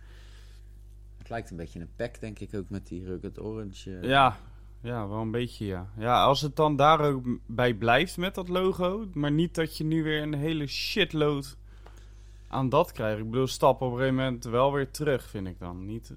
[1.18, 3.98] Het lijkt een beetje een pack, denk ik, ook met die rugged orange.
[4.00, 4.10] eh.
[4.10, 4.38] Ja,
[4.82, 5.90] ja, wel een beetje, ja.
[5.98, 9.08] Ja, als het dan daar ook bij blijft met dat logo...
[9.14, 11.58] maar niet dat je nu weer een hele shitload
[12.48, 13.20] aan dat krijgt.
[13.20, 15.86] Ik bedoel, stap op een gegeven moment wel weer terug, vind ik dan.
[15.86, 16.14] Niet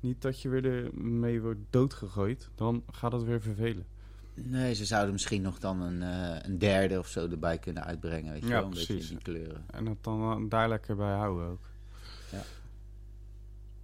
[0.00, 2.50] Niet dat je weer ermee wordt doodgegooid.
[2.54, 3.86] Dan gaat het weer vervelen.
[4.34, 8.32] Nee, ze zouden misschien nog dan een, eh, een derde of zo erbij kunnen uitbrengen.
[8.32, 9.64] Weet je Ja, wel, een beetje in die kleuren.
[9.70, 11.68] En het dan eh, daar lekker bij houden ook.
[12.32, 12.42] Ja.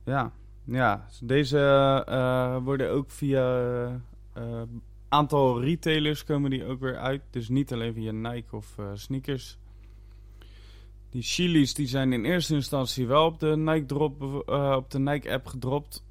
[0.04, 0.32] Ja,
[0.64, 1.06] ja.
[1.22, 1.58] Deze
[2.06, 4.00] eh, worden ook via
[4.32, 4.62] eh
[5.08, 7.22] aantal retailers komen die ook weer uit.
[7.30, 9.58] Dus niet alleen via Nike of sneakers.
[11.16, 14.98] Die chilies die zijn in eerste instantie wel op de Nike drop, eh, op de
[14.98, 16.04] Nike app gedropt,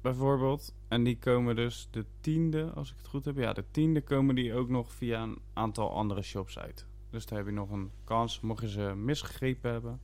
[0.00, 0.74] bijvoorbeeld.
[0.88, 3.36] En die komen dus de tiende, als ik het goed heb.
[3.36, 6.86] Ja, de tiende komen die ook nog via een aantal andere shops uit.
[7.10, 10.00] Dus daar heb je nog een kans, mocht je ze misgegrepen hebben.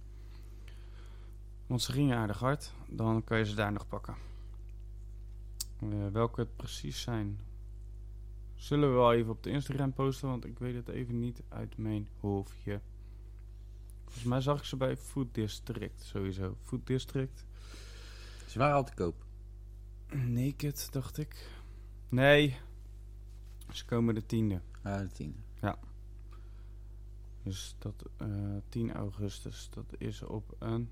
[1.67, 4.15] Want ze gingen aardig hard, dan kan je ze daar nog pakken.
[5.81, 7.41] Eh, welke het precies zijn,
[8.55, 11.77] zullen we wel even op de Instagram posten, want ik weet het even niet uit
[11.77, 12.81] mijn hoofdje.
[14.11, 16.57] Volgens mij zag ik ze bij Food District sowieso.
[16.63, 17.45] Food District.
[18.47, 19.25] Ze waren al te koop.
[20.27, 21.49] Naked, dacht ik.
[22.09, 22.57] Nee,
[23.73, 24.61] ze komen de tiende.
[24.83, 25.39] Ah, de tiende.
[27.43, 28.27] Dus dat eh
[28.69, 30.91] 10 augustus, dat is op een.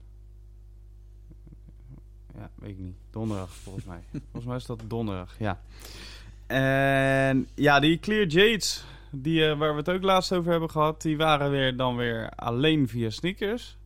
[2.34, 2.96] Ja, weet ik niet.
[3.10, 4.02] Donderdag volgens mij.
[4.30, 5.60] volgens mij is dat donderdag, ja.
[6.46, 11.02] En ja, die Clear Jades, die, eh, waar we het ook laatst over hebben gehad,
[11.02, 13.78] die waren weer dan weer alleen via sneakers.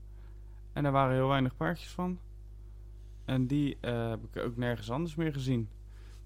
[0.72, 2.18] En er waren heel weinig paardjes van.
[3.24, 5.68] En die eh, heb ik ook nergens anders meer gezien.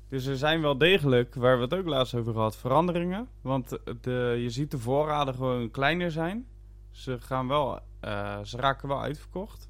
[0.08, 3.28] Dus er zijn wel degelijk, waar we het ook laatst over gehad, veranderingen.
[3.40, 6.46] Want de, je ziet de voorraden gewoon kleiner zijn.
[6.90, 9.68] Ze, gaan wel, eh, ze raken wel uitverkocht.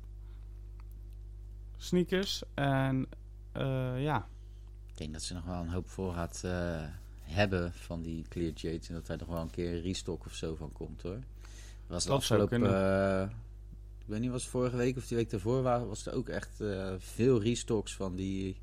[1.76, 2.42] Sneakers.
[2.54, 3.08] En
[3.96, 4.28] ja,
[4.86, 6.44] Ik denk dat ze nog wel een hoop voorraad
[7.26, 8.88] hebben van die Clear Jades.
[8.88, 11.18] En dat daar nog wel een keer een restock of zo van komt hoor.
[11.86, 12.62] Was Dat afgelopen...
[12.64, 13.28] eh,
[13.98, 16.94] ik weet niet, was vorige week of die week daarvoor was er ook echt eh,
[16.98, 18.56] veel restocks van die...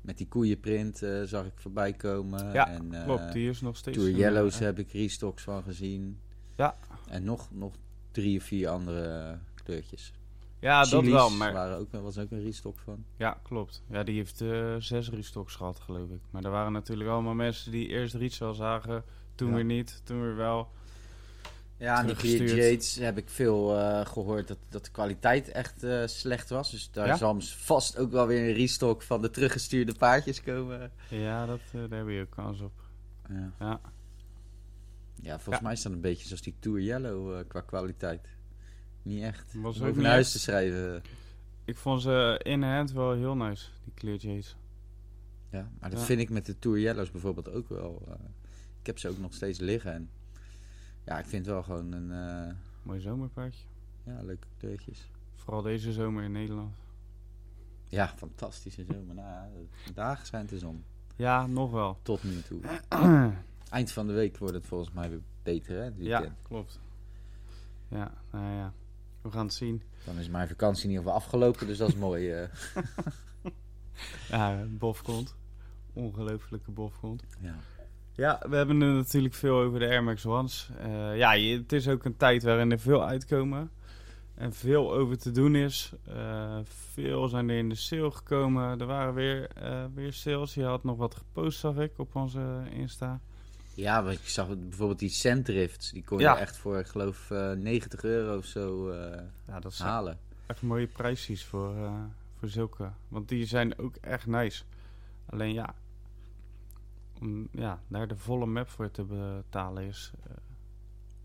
[0.00, 2.52] Met die koeienprint eh, zag ik voorbij komen.
[2.52, 3.32] Ja, en, klopt.
[3.32, 3.96] Die is nog steeds...
[3.96, 6.20] Tour Yellows heb ik restocks van gezien.
[6.56, 6.76] Ja.
[7.08, 7.74] En nog, nog
[8.10, 10.12] drie of vier andere kleurtjes.
[10.60, 11.30] Ja, dat wel.
[11.30, 13.04] Maar waren ook, was ook een restock van.
[13.16, 13.82] Ja, klopt.
[13.88, 16.20] Ja, die heeft eh, zes restocks gehad, geloof ik.
[16.30, 19.54] Maar er waren natuurlijk allemaal mensen die eerst Retail zagen, toen Ja.
[19.54, 20.68] weer niet, toen weer wel.
[21.76, 22.44] Ja, en die.
[22.54, 26.70] Jades heb ik veel eh, gehoord dat, dat de kwaliteit echt eh, slecht was.
[26.70, 27.16] Dus daar Ja?
[27.16, 30.90] zal vast ook wel weer een restock van de teruggestuurde paardjes komen.
[31.08, 32.72] Ja, dat, eh, daar heb je ook kans op.
[33.28, 33.80] Ja, Ja,
[35.22, 35.62] ja volgens Ja.
[35.62, 38.28] mij is dat een beetje zoals die Tour Yellow qua kwaliteit.
[39.02, 39.54] Niet echt.
[39.54, 41.02] Was ook niet huis te schrijven.
[41.64, 44.56] ik vond ze in hand wel heel nice, die Clear Jades.
[45.50, 46.04] Ja, maar dat Ja.
[46.04, 48.02] vind ik met de Tour Yellows bijvoorbeeld ook wel.
[48.08, 48.14] eh,
[48.80, 49.92] ik heb ze ook nog steeds liggen.
[49.92, 50.10] En
[51.04, 53.64] ja, ik vind wel gewoon een eh, Mooi zomerpaardje.
[54.04, 55.08] ja, leuke kleurtjes.
[55.34, 56.76] Vooral deze zomer in Nederland.
[57.88, 59.14] Ja, fantastische zomer.
[59.14, 60.84] Nou, dagen schijnt de zon.
[61.16, 61.98] Ja, nog wel.
[62.02, 62.60] Tot nu toe.
[63.70, 65.90] Eind van de week wordt het volgens mij weer beter, hè?
[65.96, 66.80] ja, klopt.
[67.88, 68.72] Ja, nou ja.
[69.22, 69.82] We gaan het zien.
[70.04, 72.30] Dan is mijn vakantie in ieder geval afgelopen, dus dat is mooi.
[72.32, 72.48] eh.
[74.28, 75.34] Ja, bofkont.
[75.92, 77.22] Ongelooflijke bofkont.
[77.40, 77.54] ja.
[78.12, 80.70] Ja, we hebben het natuurlijk veel over de Air Max Ones.
[80.78, 83.70] Eh, ja, het is ook een tijd waarin er veel uitkomen.
[84.34, 85.92] En veel over te doen is.
[86.06, 88.80] Eh, veel zijn er in de sale gekomen.
[88.80, 89.50] Er waren weer,
[89.94, 90.54] weer sales.
[90.54, 93.20] Je had nog wat gepost, zag ik, op onze Insta.
[93.80, 96.38] Ja, want ik zag bijvoorbeeld die Centrifts, die kon je Ja.
[96.38, 100.18] echt voor, ik geloof, eh, 90 euro of zo eh, Ja, dat halen.
[100.46, 102.04] echt mooie prijsjes voor, eh,
[102.38, 102.90] voor zulke.
[103.08, 104.62] Want die zijn ook echt nice.
[105.26, 105.74] Alleen ja,
[107.20, 110.30] om ja, daar de volle map voor te betalen is, eh,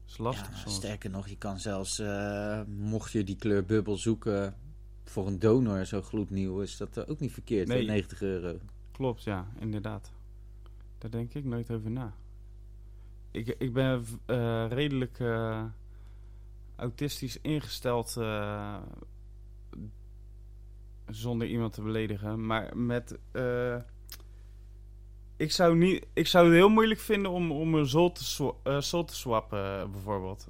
[0.07, 0.75] is lastig Ja, soms.
[0.75, 4.55] sterker nog, je kan zelfs, eh, mocht je die kleur bubbel zoeken
[5.03, 7.85] voor een donor zo gloednieuw, is dat eh, ook niet verkeerd, Nee.
[7.85, 8.59] 90 euro.
[8.91, 10.11] Klopt, ja, inderdaad.
[10.97, 12.13] Daar denk ik nooit over na.
[13.35, 15.63] Ik, ik ben eh, redelijk eh,
[16.75, 18.77] autistisch ingesteld eh,
[21.07, 22.45] zonder iemand te beledigen.
[22.45, 23.17] Maar met.
[25.37, 28.79] ik, zou niet, ik zou het heel moeilijk vinden om, om een zol te, swa-
[29.03, 30.47] te swappen, bijvoorbeeld.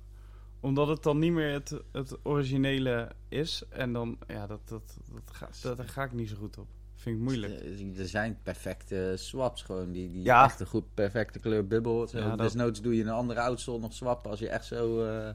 [0.59, 3.63] Omdat het dan niet meer het, het originele is.
[3.69, 6.67] En dan, ja, dat, dat, dat, ga, dat, daar ga ik niet zo goed op.
[6.95, 7.53] Vind ik moeilijk.
[7.53, 10.43] Eh, Er zijn perfecte swaps gewoon, die, die Ja.
[10.43, 12.07] echt een goed perfecte kleur bubbel.
[12.07, 15.05] Zo, Ja, dat- Desnoods doe je een andere oudsole nog swappen als je echt zo,
[15.05, 15.29] eh,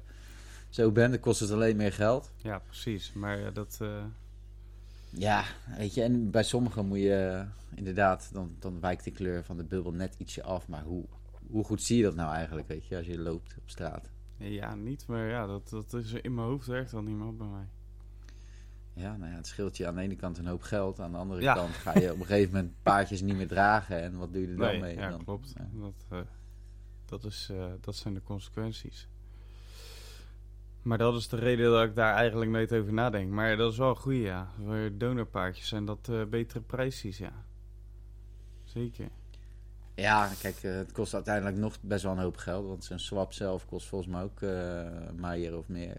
[0.68, 1.10] zo bent.
[1.12, 2.32] Dan kost het alleen meer geld.
[2.36, 3.12] Ja, precies.
[3.12, 3.78] Maar ja, dat.
[3.82, 4.04] eh,
[5.12, 5.44] Ja,
[5.76, 7.44] weet je, en bij sommigen moet je
[7.74, 10.68] inderdaad, dan, dan wijkt de kleur van de bubbel net ietsje af.
[10.68, 11.04] Maar hoe,
[11.50, 14.08] hoe goed zie je dat nou eigenlijk, weet je, als je loopt op straat?
[14.36, 15.06] ja, niet.
[15.06, 17.66] Maar ja, dat, dat is in mijn hoofd werkt dan niet meer op bij mij.
[19.00, 21.00] Ja, nou ja, het scheelt je aan de ene kant een hoop geld.
[21.00, 21.54] Aan de andere Ja.
[21.54, 24.02] kant ga je op een gegeven moment paardjes niet meer dragen.
[24.02, 24.96] En wat doe je er dan mee?
[24.96, 25.24] ja, dan?
[25.24, 25.52] klopt.
[25.58, 25.68] Ja.
[25.72, 26.18] Dat, eh,
[27.04, 29.08] dat, is, eh, dat zijn de consequenties.
[30.82, 33.30] Maar dat is de reden dat ik daar eigenlijk nooit over nadenk.
[33.30, 34.48] Maar dat is wel een goeie, ja.
[34.64, 37.32] Voor donorpaardjes zijn dat eh, betere prijsjes, ja.
[38.64, 39.08] Zeker.
[39.94, 42.66] Ja, kijk, het kost uiteindelijk nog best wel een hoop geld.
[42.66, 45.96] Want zo'n swap zelf kost volgens mij ook eh een maier of meer.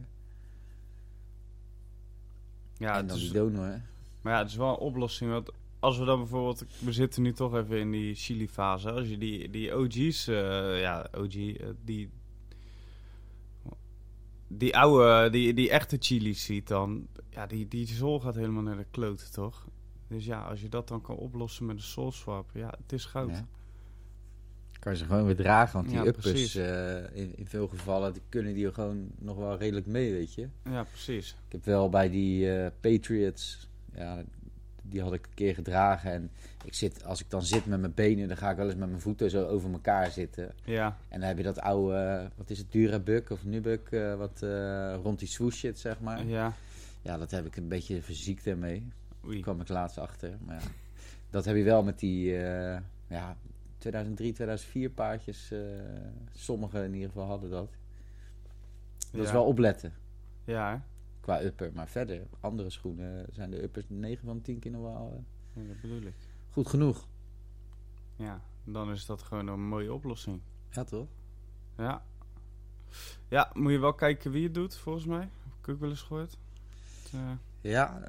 [2.81, 3.65] Ja, en dan is, die donor.
[3.65, 3.77] hè.
[4.21, 5.31] maar ja, het is wel een oplossing.
[5.31, 6.65] Want als we dan bijvoorbeeld...
[6.79, 8.91] We zitten nu toch even in die chili-fase.
[8.91, 10.27] Als je die, die OG's...
[10.27, 11.35] eh, ja, OG...
[11.35, 12.09] eh, die...
[14.47, 17.07] Die oude, die, die echte chili's ziet dan...
[17.29, 19.67] Ja, die, die zool gaat helemaal naar de kloten, toch?
[20.07, 22.49] Dus ja, als je dat dan kan oplossen met een soul swap...
[22.53, 23.29] Ja, het is goud.
[23.29, 23.47] Ja.
[24.81, 25.73] Kan je ze gewoon weer dragen.
[25.73, 29.57] Want die Ja, uppers, eh, in, in veel gevallen, die kunnen die gewoon nog wel
[29.57, 30.47] redelijk mee, weet je.
[30.69, 31.35] Ja, precies.
[31.45, 34.23] Ik heb wel bij die eh, Patriots, ja,
[34.81, 36.11] die had ik een keer gedragen.
[36.11, 36.31] En
[36.65, 38.89] ik zit, als ik dan zit met mijn benen, dan ga ik wel eens met
[38.89, 40.51] mijn voeten zo over elkaar zitten.
[40.63, 44.39] Ja, En dan heb je dat oude, wat is het, Durabuk of Nubuk, eh, wat
[45.03, 46.25] rond die swoosh zit, zeg maar.
[46.25, 46.53] ja.
[47.01, 48.87] Ja, dat heb ik een beetje verziekt ermee.
[49.25, 49.33] Oei.
[49.33, 50.37] Daar kwam ik laatst achter.
[50.45, 50.67] Maar ja,
[51.29, 52.31] dat heb je wel met die,
[53.07, 53.37] ja,
[53.81, 55.51] 2003, 2004 paardjes.
[55.51, 55.59] eh
[56.33, 57.69] sommigen in ieder geval hadden dat.
[59.11, 59.93] Dat is wel opletten
[60.43, 60.85] Ja,
[61.19, 61.71] qua upper.
[61.73, 65.23] Maar verder, andere schoenen zijn de uppers 9 van de 10 keer nog wel
[65.55, 66.13] eh, Ja, dat bedoel ik.
[66.49, 67.07] goed genoeg.
[68.15, 70.41] Ja, dan is dat gewoon een mooie oplossing.
[70.69, 71.07] Ja, toch?
[71.77, 72.03] Ja.
[73.27, 75.19] Ja, moet je wel kijken wie het doet, volgens mij.
[75.43, 76.37] Heb ik ook wel eens gehoord.
[77.03, 77.31] Het, eh,
[77.71, 77.99] Ja,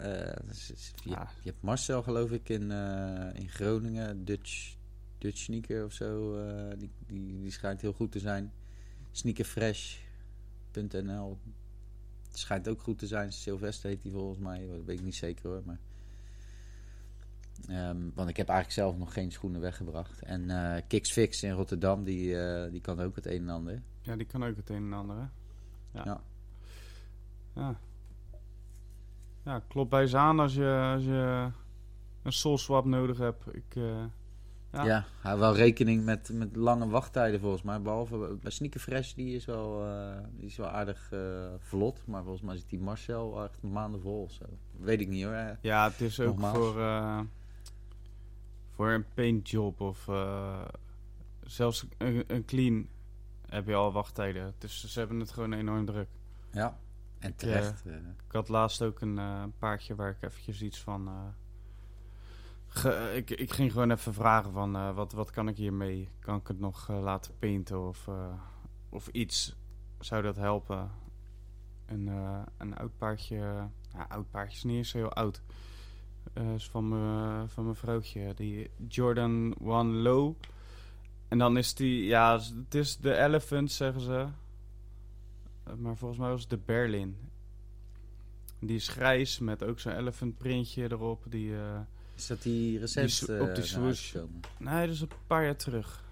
[1.05, 1.11] je,
[1.43, 2.71] je hebt Marcel geloof ik in,
[3.35, 4.77] in Groningen, Dutch,
[5.23, 6.35] Dutch Sneaker of zo.
[6.37, 8.53] eh, die, die, die schijnt heel goed te zijn.
[9.11, 11.39] Sneakerfresh.nl
[12.33, 13.33] schijnt ook goed te zijn.
[13.33, 15.63] Sylvester heet die volgens mij, dat weet ik niet zeker hoor.
[15.65, 15.79] Maar,
[17.69, 20.23] Ehm, want ik heb eigenlijk zelf nog geen schoenen weggebracht.
[20.23, 23.83] En eh Kicks Fix in Rotterdam, die, eh, die kan ook het een en ander.
[24.01, 25.27] ja, die kan ook het een en ander, hè?
[26.03, 26.21] Ja.
[27.55, 27.79] Ja.
[29.45, 31.51] Ja, bij ze aan als je, als je
[32.23, 33.55] een soul swap nodig hebt.
[33.55, 34.05] Ik, eh,
[34.73, 34.85] Ja.
[34.85, 37.81] Ja, hou wel rekening met, met lange wachttijden volgens mij.
[37.83, 41.21] Behalve bij Sneaker Fresh, die is wel, eh, die is wel aardig eh,
[41.59, 42.03] vlot.
[42.07, 44.45] Maar volgens mij zit die Marcel echt maanden vol of zo.
[44.77, 45.33] Weet ik niet hoor.
[45.33, 46.57] Eh, ja, het is ook Nogmaals.
[46.57, 47.27] voor,
[48.71, 50.09] voor een paintjob of
[51.45, 52.89] zelfs een, een clean
[53.49, 54.55] heb je al wachttijden.
[54.59, 56.09] Dus ze hebben het gewoon enorm druk.
[56.53, 56.79] Ja,
[57.19, 57.87] en terecht.
[57.87, 57.93] eh.
[58.27, 59.21] Ik had laatst ook een
[59.59, 61.11] paardje waar ik eventjes iets van...
[62.75, 66.09] eh, ik, ik ging gewoon even vragen van eh, wat, wat kan ik hiermee?
[66.19, 68.09] Kan ik het nog eh, laten painten of,
[68.89, 69.57] of iets?
[69.99, 70.91] Zou dat helpen?
[71.87, 72.07] Een,
[72.59, 73.69] een oud paardje...
[73.93, 75.43] Nou, oud paardje is niet eens heel oud.
[76.55, 78.35] Is van mijn van mijn vrouwtje.
[78.35, 80.35] Die Jordan One Low.
[81.29, 82.05] En dan is die...
[82.05, 84.27] Ja, het is de Elephant, zeggen ze.
[85.77, 87.17] Maar volgens mij was het de Berlin.
[88.59, 91.25] Die is grijs met ook zo'n elephant printje erop.
[91.29, 91.55] Die,
[92.17, 94.25] Is dat die recent Die eh, op die zijn swoosh.
[94.59, 96.05] Nee, dat is een paar jaar terug.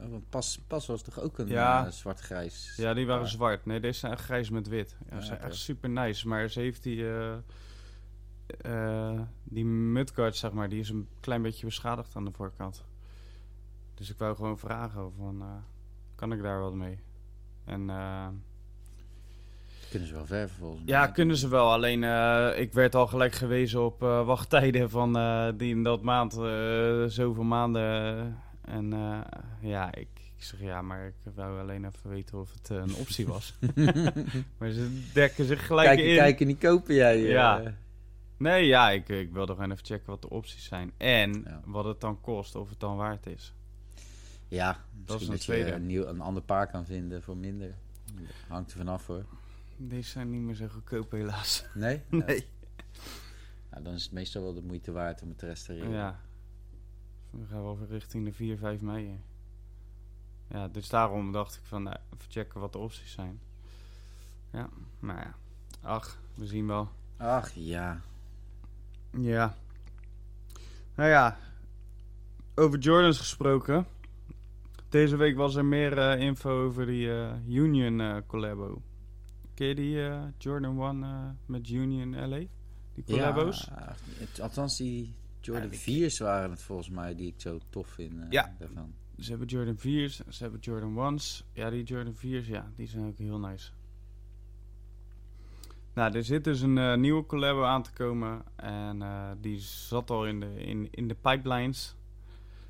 [0.00, 1.86] Oh, want pas, pas was toch ook een Ja.
[1.86, 2.74] eh, zwart-grijs?
[2.76, 3.66] Ja, die waren zwart.
[3.66, 4.96] Nee, deze zijn grijs met wit.
[5.08, 6.28] Ja, Ja, ze zijn echt super nice.
[6.28, 7.08] Maar ze heeft die...
[7.08, 7.36] eh
[8.60, 12.84] eh, die mudguard, zeg maar, die is een klein beetje beschadigd aan de voorkant.
[13.94, 15.40] Dus ik wou gewoon vragen van...
[15.42, 15.56] eh,
[16.14, 16.98] kan ik daar wat mee?
[17.64, 17.90] En...
[17.90, 18.28] eh,
[19.94, 20.94] Kunnen ze wel verven volgens mij.
[20.94, 21.72] Ja, kunnen ze wel.
[21.72, 26.02] Alleen eh, ik werd al gelijk gewezen op eh, wachttijden van eh, die in dat
[26.02, 26.32] maand,
[27.12, 28.38] zoveel maanden.
[28.64, 28.90] En
[29.60, 33.26] ja, ik, ik zeg ja, maar ik wou alleen even weten of het een optie
[33.26, 33.54] was.
[34.58, 36.16] maar ze dekken zich gelijk Kijken, in.
[36.16, 37.18] kijken, niet kopen jij.
[37.20, 37.74] Ja.
[38.36, 40.92] Nee, ja, ik, ik wilde gewoon even checken wat de opties zijn.
[40.96, 41.60] En Ja.
[41.64, 43.54] wat het dan kost, of het dan waard is.
[44.48, 44.70] Ja,
[45.06, 47.74] is misschien een dat, je een, nieuw, een ander paar kan vinden voor minder.
[48.48, 49.24] Hangt er vanaf hoor.
[49.76, 51.64] Deze zijn niet meer zo goedkoop helaas.
[51.74, 52.02] Nee?
[52.26, 52.46] Nee.
[53.70, 55.90] Nou, dan is het meestal wel de moeite waard om het te restaureren.
[55.90, 56.20] Ja.
[57.30, 59.06] We gaan wel richting de 4, 5 mei.
[59.08, 59.18] hè.
[60.58, 63.40] Ja, dus daarom dacht ik van, nou, even checken wat de opties zijn.
[64.52, 65.34] Ja, maar ja.
[65.88, 66.88] Ach, we zien wel.
[67.16, 68.00] Ach ja.
[69.10, 69.56] Ja.
[70.94, 71.38] Nou ja,
[72.54, 73.86] over Jordans gesproken.
[74.88, 78.82] Deze week was er meer eh, info over die eh, Union eh collabo.
[79.54, 82.38] Ken je die eh, Jordan 1 eh, met Union LA?
[82.94, 83.64] Die collabo's?
[83.76, 87.58] Ja, het- althans, die Jordan Ja, ik- 4's waren het volgens mij die ik zo
[87.70, 88.12] tof vind.
[88.20, 88.54] eh, Ja.
[88.58, 88.94] Daarvan.
[89.18, 91.44] Ze hebben Jordan 4's, ze hebben Jordan 1's.
[91.52, 93.70] Ja, die Jordan 4's, ja, die zijn ook heel nice.
[95.94, 98.42] Nou, er zit dus een eh, nieuwe collab aan te komen.
[98.56, 101.94] En eh, die zat al in de, in, in de pipelines.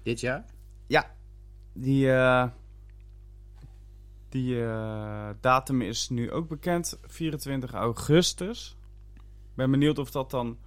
[0.03, 0.45] Dit jaar?
[1.77, 2.49] Die, eh,
[4.35, 6.99] die eh, datum is nu ook bekend.
[7.07, 8.77] 24 augustus.
[9.55, 10.59] Ben benieuwd of dat dan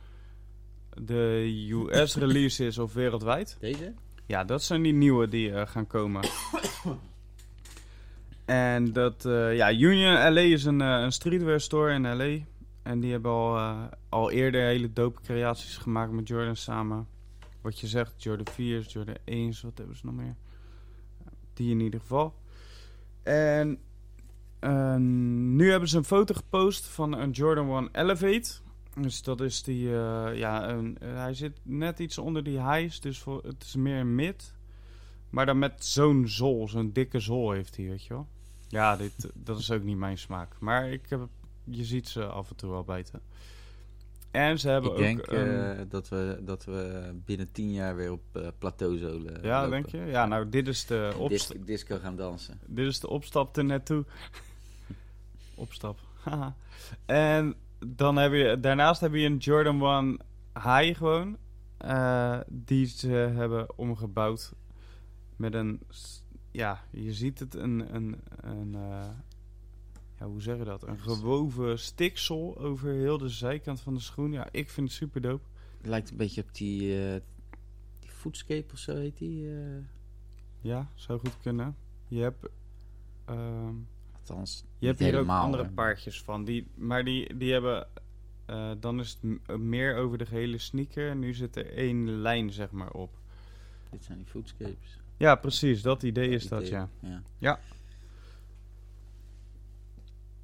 [0.89, 3.58] de US-release is of wereldwijd.
[3.60, 3.93] Deze?
[4.25, 6.30] Ja, dat zijn die nieuwe die eh, gaan komen.
[8.45, 12.45] en dat, eh, ja, Union LA is een, een streetwear store in LA.
[12.84, 17.08] En die hebben al, al eerder hele dope creaties gemaakt met Jordan samen.
[17.62, 20.36] Wat je zegt, Jordan 4's, Jordan 1's, wat hebben ze nog meer?
[21.53, 22.34] Die in ieder geval.
[23.27, 23.79] En
[24.59, 28.51] eh, nu hebben ze een foto gepost van een Jordan 1 Elevate.
[28.95, 33.19] Dus dat is die, eh, ja, een, hij zit net iets onder die highs, dus
[33.19, 34.53] voor, het is meer mid.
[35.29, 38.27] Maar dan met zo'n zool, zo'n dikke zool heeft hij, weet je wel.
[38.67, 40.59] Ja, dit, dat is ook niet mijn smaak.
[40.59, 41.27] Maar ik heb,
[41.63, 43.21] je ziet ze af en toe wel bijten.
[44.31, 45.03] En ze hebben Ik ook...
[45.03, 49.55] denk een- eh, dat, we, dat we binnen tien jaar weer op eh plateauzolen ja,
[49.61, 49.71] lopen.
[49.71, 50.11] denk je?
[50.11, 52.59] Ja, nou, dit is de, opst Dis- disco gaan dansen.
[52.65, 54.05] dit is de opstap er naartoe.
[55.55, 55.99] Opstap.
[57.05, 60.19] en dan heb je, daarnaast heb je een Jordan 1
[60.63, 61.37] High gewoon.
[61.77, 64.53] eh, die ze hebben omgebouwd
[65.35, 65.81] met een...
[66.51, 67.95] Ja, je ziet het, een...
[67.95, 68.75] een, een
[70.19, 70.88] ja, hoe zeg je dat?
[70.88, 74.32] Een gewoven stiksel over heel de zijkant van de schoen.
[74.32, 75.43] Ja, ik vind het super dope.
[75.82, 77.21] Lijkt een beetje op die, eh
[77.99, 79.47] die Foodscape of zo heet die.
[79.56, 79.84] eh.
[80.62, 81.75] Ja, zou goed kunnen.
[82.08, 82.47] Je hebt...
[83.25, 83.73] ehm,
[84.19, 85.69] althans, Je hebt hier ook helemaal, andere hè.
[85.69, 86.43] paardjes van.
[86.45, 87.88] Die, maar die, die hebben...
[88.45, 91.10] eh, dan is het meer over de gehele sneaker.
[91.10, 93.17] En nu zit er één lijn, zeg maar, op.
[93.89, 94.99] Dit zijn die Foodscapes.
[95.17, 95.82] Ja, precies.
[95.82, 96.89] Dat idee is dat, ja.
[97.38, 97.60] ja.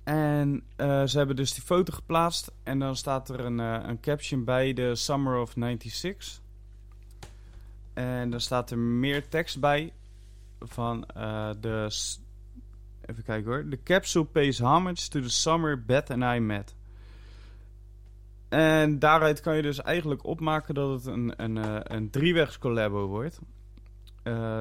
[0.04, 2.52] En eh, ze hebben dus die foto geplaatst.
[2.64, 6.42] En dan staat er een, eh, een caption bij, de Summer of 96.
[7.94, 9.94] En dan staat er meer tekst bij.
[10.60, 11.88] Van eh, de...
[13.06, 13.66] Even kijken hoor.
[13.70, 16.76] The capsule pays homage to the summer Beth and I met.
[18.50, 23.40] En daaruit kan je dus eigenlijk opmaken dat het een, een, een driewegs collabo wordt.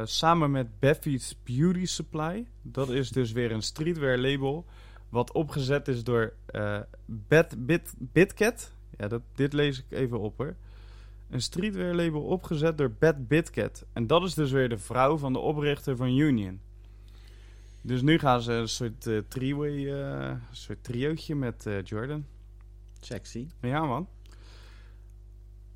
[0.04, 2.46] Samen met Beffy's Beauty Supply.
[2.62, 4.66] Dat is dus weer een streetwear label.
[5.12, 8.72] Wat opgezet is door eh Bad Bit, Bitcat.
[8.98, 10.56] Ja, dat, dit lees ik even op hoor.
[11.30, 13.84] Een streetwear label opgezet door Bad Bitcat.
[13.92, 16.60] En dat is dus weer de vrouw van de oprichter van Union.
[17.82, 22.26] Dus nu gaan ze een soort een soort triootje met Jordan.
[23.00, 23.48] Sexy.
[23.60, 24.08] Ja, man.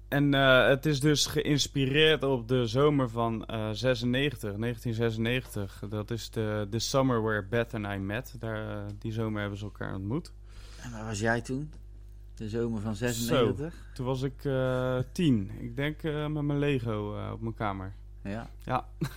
[0.08, 5.82] En eh, het is dus geïnspireerd op de zomer van eh 96, 1996.
[5.88, 8.34] Dat is de, de summer where Beth and I met.
[8.38, 10.32] Daar, eh, die zomer hebben ze elkaar ontmoet.
[10.82, 11.70] En waar was jij toen?
[12.34, 13.90] De zomer van 96?
[13.94, 15.50] Toen was ik eh tien.
[15.58, 17.94] Ik denk eh, met mijn Lego eh, op mijn kamer.
[18.22, 18.50] Ja.
[18.64, 18.88] Ja.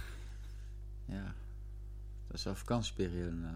[1.05, 1.33] Ja.
[2.27, 3.55] Dat is wel vakantieperiode nou.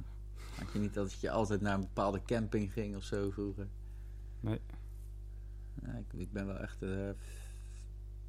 [0.56, 3.67] Had je niet dat je altijd naar een bepaalde camping ging of zo vroeger?
[4.39, 4.60] Nee.
[5.81, 7.09] Ja, ik, ik ben wel echt, eh,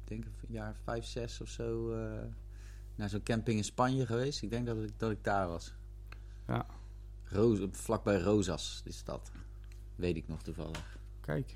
[0.03, 2.23] denk een jaar vijf, zes of zo, eh,
[2.95, 4.41] naar zo'n camping in Spanje geweest.
[4.41, 5.73] Ik denk dat ik, dat ik daar was.
[6.47, 6.65] Ja.
[7.23, 9.31] Roos, vlakbij Rosas, die stad.
[9.95, 10.97] Weet ik nog toevallig.
[11.21, 11.55] Kijk,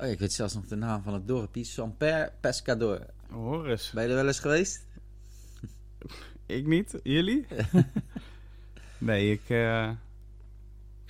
[0.00, 1.64] Oh ja, ik weet zelfs nog de naam van het dorpje.
[1.64, 3.06] Saint-Père Pescador.
[3.30, 3.90] hoor eens.
[3.90, 4.86] Ben je er wel eens geweest?
[6.46, 7.46] Ik niet, jullie?
[8.98, 9.90] nee, ik, eh,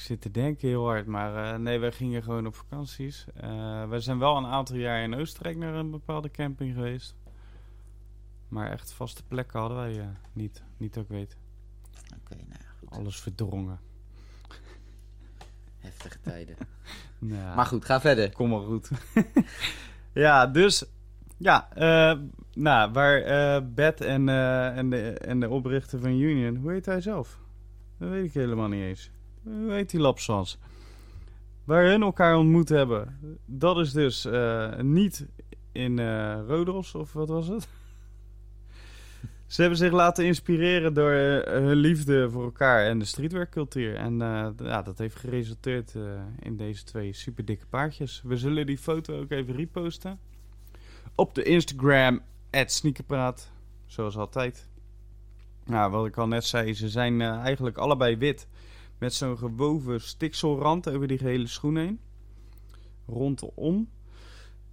[0.01, 1.07] ik zit te denken heel hard.
[1.07, 3.27] Maar eh, nee, wij gingen gewoon op vakanties.
[3.35, 7.15] Eh we zijn wel een aantal jaar in Oostenrijk naar een bepaalde camping geweest.
[8.49, 10.63] Maar echt vaste plekken hadden wij eh, niet.
[10.77, 11.37] Niet dat ik weet.
[11.93, 12.91] Oké, nou ja, goed.
[12.91, 13.81] Alles verdrongen.
[15.79, 16.57] Heftige tijden.
[17.19, 18.33] Nou, Maar goed, ga verder.
[18.33, 18.91] Kom maar goed.
[20.13, 20.85] ja, dus...
[21.37, 21.69] Ja,
[22.53, 26.57] nou, waar eh Beth en, en, de, en de oprichter van Union...
[26.57, 27.39] Hoe heet hij zelf?
[27.99, 29.11] Dat weet ik helemaal niet eens.
[29.45, 30.59] Heet die lapswans?
[31.65, 33.19] Waar hun elkaar ontmoet hebben.
[33.47, 35.27] Dat is dus eh, niet
[35.73, 37.69] in eh Rodos, of wat was het?
[39.47, 43.95] Ze hebben zich laten inspireren door eh, hun liefde voor elkaar en de streetwear-cultuur.
[43.97, 44.19] En
[44.59, 45.95] ja, dat heeft geresulteerd
[46.39, 48.23] in deze twee super dikke paardjes.
[48.25, 50.19] We zullen die foto ook even reposten.
[51.15, 52.21] Op de Instagram,
[52.51, 53.53] sneakerpraat.
[53.87, 54.69] Zoals altijd.
[55.65, 58.49] Nou, wat ik al net zei, ze zijn eigenlijk allebei wit.
[59.01, 62.01] Met zo'n gewoven stikselrand over die gehele schoen heen.
[63.07, 63.89] Rondom.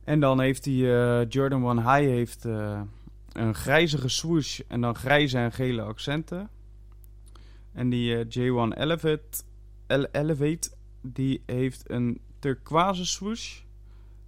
[0.04, 2.82] En dan heeft die eh, Jordan 1 High heeft, eh,
[3.32, 6.50] een grijzige swoosh en dan grijze en gele accenten.
[7.74, 9.44] En die eh, J1 Elevate,
[9.88, 10.72] Ele- Elevate,
[11.02, 13.60] die heeft een turquoise swoosh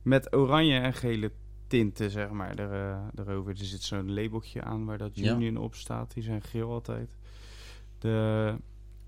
[0.02, 1.32] met oranje en gele
[1.68, 3.52] tinten, zeg maar, er, erover.
[3.52, 5.34] Er zit zo'n labeltje aan waar dat Ja.
[5.36, 6.14] Union op staat.
[6.14, 7.10] Die zijn geel altijd.
[8.00, 8.56] De,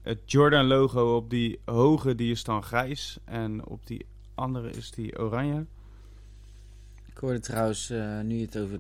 [0.02, 3.20] het Jordan logo op die hoge, die is dan grijs.
[3.24, 5.66] En op die andere is die oranje.
[7.06, 8.80] Ik hoorde trouwens, eh, nu je het over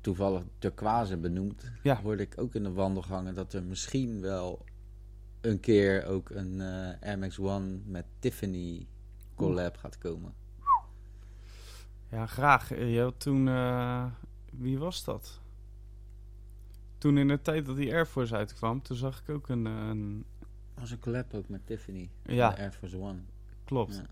[0.00, 2.00] toevallig turquoise benoemt, Ja.
[2.02, 4.64] hoorde ik ook in de wandelgangen dat er misschien wel
[5.40, 8.86] een keer ook een eh Air Max One met Tiffany
[9.34, 10.34] collab gaat komen.
[12.10, 12.72] Ja, graag.
[12.72, 13.44] Eh, Je toen...
[14.52, 15.40] wie was dat?
[16.98, 19.64] Toen in de tijd dat die Air Force uitkwam, toen zag ik ook een...
[19.64, 20.24] een
[20.82, 22.08] was een collab ook met Tiffany.
[22.26, 22.54] Ja.
[22.58, 23.18] Air Force One.
[23.64, 23.94] klopt.
[23.94, 24.06] Ja.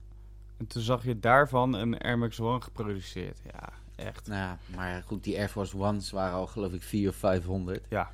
[0.56, 3.38] En toen zag je daarvan een Air Max One geproduceerd.
[3.52, 4.26] Ja, echt.
[4.26, 7.86] Nou ja, maar goed, die Air Force Ones waren al geloof ik 400 of 500.
[7.88, 8.10] Ja,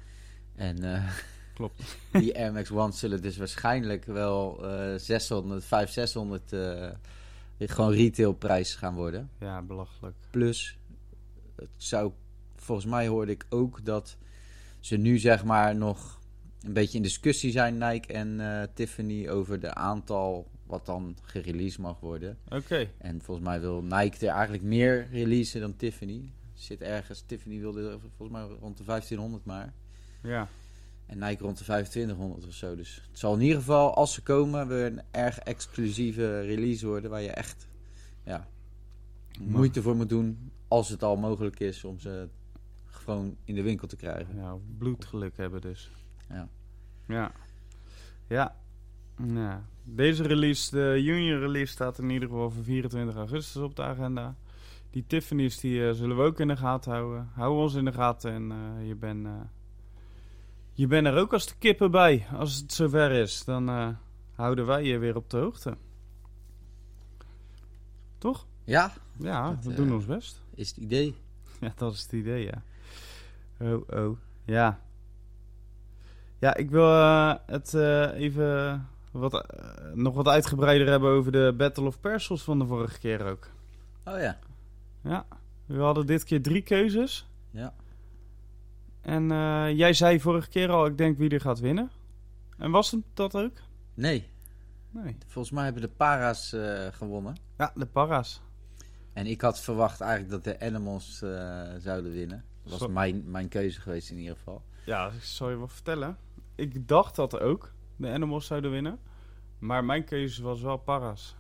[0.55, 1.09] En eh,
[1.55, 1.97] klopt.
[2.11, 6.91] die Air Max Ones zullen dus waarschijnlijk wel eh 600, 500, 600 eh,
[7.59, 9.31] gewoon retailprijs gaan worden.
[9.39, 10.15] Ja, belachelijk.
[10.31, 10.79] Plus,
[11.57, 12.13] het zou,
[12.57, 14.17] volgens mij hoorde ik ook dat
[14.81, 16.16] ze nu zeg maar nog
[16.67, 21.79] een beetje in discussie zijn, Nike en eh, Tiffany, over de aantal wat dan gereleased
[21.79, 22.39] mag worden.
[22.49, 22.89] Oké.
[22.99, 26.33] En volgens mij wil Nike er eigenlijk meer releasen dan Tiffany.
[26.55, 29.73] Zit ergens, Tiffany wilde volgens mij rond de 1500 maar.
[30.23, 30.49] Ja.
[31.07, 32.77] En Nike rond de 2500 of zo.
[32.77, 37.11] Dus het zal in ieder geval, als ze komen, weer een erg exclusieve release worden.
[37.11, 37.67] Waar je echt
[38.25, 38.49] ja,
[39.41, 40.51] moeite voor moet doen.
[40.69, 42.29] Als het al mogelijk is om ze
[42.85, 44.37] gewoon in de winkel te krijgen.
[44.37, 45.91] Ja, bloedgeluk hebben dus.
[46.29, 46.49] Ja.
[47.07, 47.33] Ja.
[48.29, 48.57] Ja.
[49.17, 53.83] Nou, deze release, de junior release, staat in ieder geval voor 24 augustus op de
[53.83, 54.35] agenda.
[54.91, 57.31] Die Tiffany's die, eh, zullen we ook in de gaten houden.
[57.35, 59.27] Hou ons in de gaten en eh, je bent...
[59.27, 59.33] eh,
[60.73, 62.27] je bent er ook als de kippen bij.
[62.33, 63.97] Als het zover is, dan
[64.35, 65.77] houden wij je weer op de hoogte.
[68.19, 68.47] Toch?
[68.65, 70.43] Ja, Ja, Dat, we doen ons best.
[70.55, 71.15] is het idee.
[71.61, 72.63] Ja, dat is het idee, ja.
[73.61, 74.17] Oh, oh.
[74.45, 74.81] Ja.
[76.39, 81.55] Ja, ik wil eh, het eh, even wat, eh, nog wat uitgebreider hebben over de
[81.57, 83.49] Battle of Persos van de vorige keer ook.
[84.05, 84.39] Oh ja.
[85.03, 85.27] Ja,
[85.67, 87.29] we hadden dit keer drie keuzes.
[87.51, 87.75] Ja.
[89.01, 89.29] En
[89.77, 91.91] jij zei vorige keer al, ik denk wie er gaat winnen.
[92.59, 93.57] En was het dat ook?
[93.95, 94.29] Nee,
[94.91, 95.17] Nee.
[95.27, 96.57] volgens mij hebben de para's
[96.91, 97.37] gewonnen.
[97.59, 98.41] Ja, de Para's.
[99.13, 101.19] En ik had verwacht eigenlijk dat de Animals
[101.79, 102.45] zouden winnen.
[102.63, 104.63] Dat was mijn, mijn keuze geweest in ieder geval.
[104.85, 106.17] Ja, ik zal je wel vertellen.
[106.57, 108.99] Ik dacht dat ook de Animals zouden winnen.
[109.59, 111.37] Maar mijn keuze was wel Para's.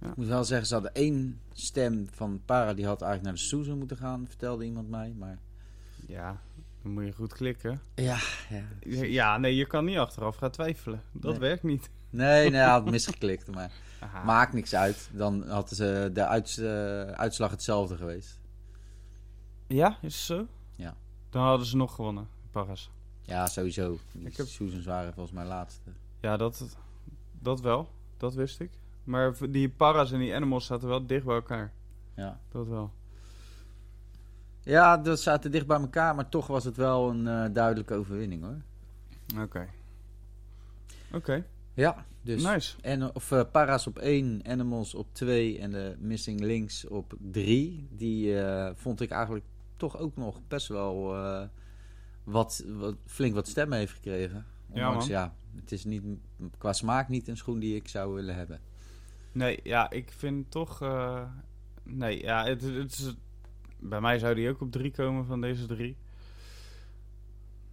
[0.00, 3.48] Ik moet wel zeggen, ze hadden één stem van Para, die had eigenlijk naar de
[3.56, 5.14] Susan moeten gaan, vertelde iemand mij.
[5.18, 5.38] Maar
[6.06, 6.40] Ja,
[6.82, 7.80] dan moet je goed klikken.
[7.94, 8.18] ja,
[8.48, 8.64] ja.
[9.04, 11.02] Ja, nee, je kan niet achteraf gaan twijfelen.
[11.12, 11.40] Dat Nee.
[11.40, 11.90] werkt niet.
[12.10, 13.54] Nee, nee, hij had misgeklikt.
[13.54, 14.24] Maar Aha.
[14.24, 15.10] maakt niks uit.
[15.12, 18.40] Dan had ze de uits- eh, uitslag hetzelfde geweest.
[19.66, 20.46] Ja, is het zo?
[20.76, 20.96] Ja.
[21.30, 22.90] Dan hadden ze nog gewonnen, Paras.
[23.26, 23.98] Ja, sowieso.
[24.12, 25.90] Die Ik heb- Susans waren volgens mij laatste.
[26.20, 26.76] Ja, dat,
[27.38, 27.88] dat wel.
[28.16, 28.70] Dat wist ik.
[29.04, 31.72] Maar die Paras en die Animals zaten wel dicht bij elkaar.
[32.14, 32.40] Ja.
[32.52, 32.90] Dat wel.
[34.62, 38.42] ja, dat zaten dicht bij elkaar, maar toch was het wel een eh, duidelijke overwinning
[38.42, 38.60] hoor.
[39.42, 39.68] Oké.
[41.12, 42.42] Oké, Ja, dus.
[42.42, 42.76] nice.
[42.82, 47.88] En, of eh, Para's op 1, Animals op 2 en de Missing Links op 3.
[47.90, 49.44] Die eh, vond ik eigenlijk
[49.76, 51.42] toch ook nog best wel eh,
[52.26, 54.46] wat, wat, flink wat stemmen heeft gekregen.
[54.72, 55.18] Ja, Ondanks, man.
[55.18, 56.02] ja, het is niet,
[56.58, 58.60] qua smaak niet een schoen die ik zou willen hebben.
[59.32, 60.82] Nee, ja, ik vind toch...
[60.82, 61.22] eh,
[61.82, 63.14] nee, ja, het, het is...
[63.78, 65.96] Bij mij zou die ook op drie komen van deze drie.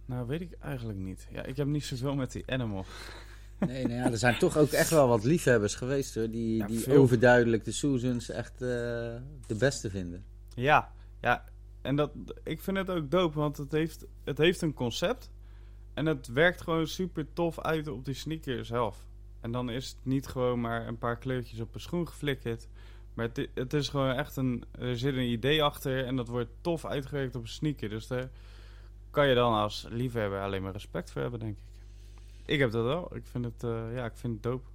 [0.06, 1.26] Nou, weet ik eigenlijk niet.
[1.30, 2.84] Ja, ik heb niet zoveel met die Animal.
[3.58, 6.30] Nee, nou ja, er zijn toch ook echt wel wat liefhebbers geweest hoor.
[6.30, 8.58] Die, Ja, die overduidelijk de Susans echt eh,
[9.46, 10.24] de beste vinden.
[10.54, 11.44] Ja, ja.
[11.84, 12.10] En dat,
[12.42, 15.30] ik vind het ook dope, want het heeft, het heeft een concept.
[15.94, 19.06] En het werkt gewoon super tof uit op die sneaker zelf.
[19.40, 22.68] En dan is het niet gewoon maar een paar kleurtjes op een schoen geflikkerd.
[23.14, 24.64] Maar het, het is gewoon echt een...
[24.70, 27.88] Er zit een idee achter en dat wordt tof uitgewerkt op een sneaker.
[27.88, 28.30] Dus daar
[29.10, 31.64] kan je dan als liefhebber alleen maar respect voor hebben, denk ik.
[32.44, 33.16] Ik heb dat wel.
[33.16, 34.68] Ik vind het, eh, ja, ik vind het dope.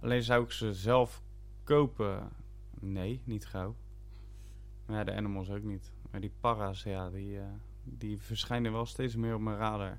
[0.00, 1.22] Alleen zou ik ze zelf
[1.64, 2.28] kopen?
[2.80, 3.74] Nee, niet gauw.
[4.86, 5.92] Maar ja, de animals ook niet.
[6.14, 7.44] Maar die para's, ja, die, eh,
[7.84, 9.98] die verschijnen wel steeds meer op mijn radar.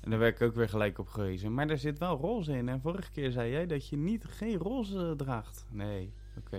[0.00, 1.54] En daar werd ik ook weer gelijk op gewezen.
[1.54, 2.68] Maar er zit wel roze in.
[2.68, 5.66] En vorige keer zei jij dat je niet, geen roze draagt.
[5.70, 6.56] Nee, oké.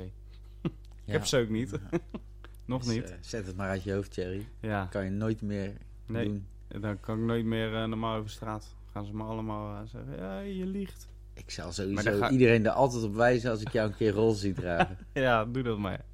[1.06, 1.80] Ik heb ze ook niet.
[2.66, 3.12] Nog Dus, niet.
[3.12, 4.48] eh, zet het maar uit je hoofd, Thierry.
[4.60, 5.74] Ja, Kan je nooit meer
[6.06, 6.26] nee.
[6.26, 6.46] doen.
[6.82, 8.76] Dan kan ik nooit meer eh, normaal over straat.
[8.92, 11.10] Gaan ze me allemaal zeggen, ja, je liegt.
[11.34, 14.40] Ik zal sowieso dan iedereen er altijd op wijzen als ik jou een keer roze
[14.40, 14.98] zie dragen.
[15.14, 16.06] Ja, doe dat maar.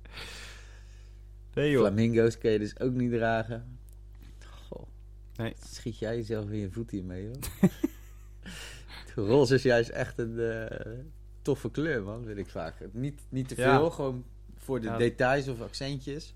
[1.54, 1.82] Nee joh.
[1.82, 3.78] Flamingo's kun je dus ook niet dragen.
[4.68, 4.88] Goh.
[5.36, 5.54] Nee.
[5.66, 7.70] Schiet jij jezelf in je voet hiermee, hoor.
[9.28, 10.90] roze is juist echt een eh,
[11.42, 12.76] toffe kleur, man, vind ik vaak.
[12.92, 13.78] Niet, niet te Ja.
[13.78, 14.24] veel, gewoon
[14.58, 14.98] voor de Ja.
[14.98, 16.36] details of accentjes.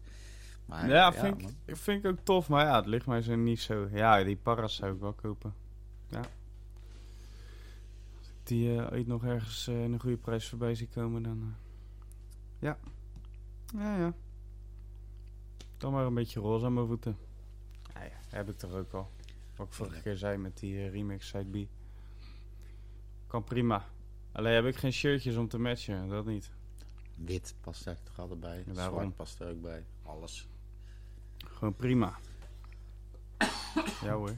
[0.65, 3.59] Maar, Ja, vind, ik, vind ik ook tof, maar ja, het ligt mij zo niet
[3.59, 3.87] zo.
[3.91, 5.53] Ja, die paras zou ik wel kopen.
[6.09, 6.19] Ja.
[8.17, 11.55] Als ik die eh, ooit nog ergens in een goede prijs voorbij zie komen, dan.
[12.59, 12.77] ja.
[13.77, 14.13] Ja, ja.
[15.77, 17.17] Dan maar een beetje roze aan mijn voeten.
[17.93, 19.11] Ja, ja, heb ik toch ook al.
[19.55, 21.67] Wat ik vorige keer zei met die eh, remix Side B.
[23.27, 23.85] Kan prima.
[24.31, 26.51] Alleen heb ik geen shirtjes om te matchen, dat niet.
[27.15, 28.63] Wit past daar toch altijd bij.
[28.65, 28.99] Ja, daarom.
[28.99, 29.85] Zwart past er ook bij.
[30.03, 30.47] Alles.
[31.37, 32.19] Gewoon prima.
[34.03, 34.37] ja hoor.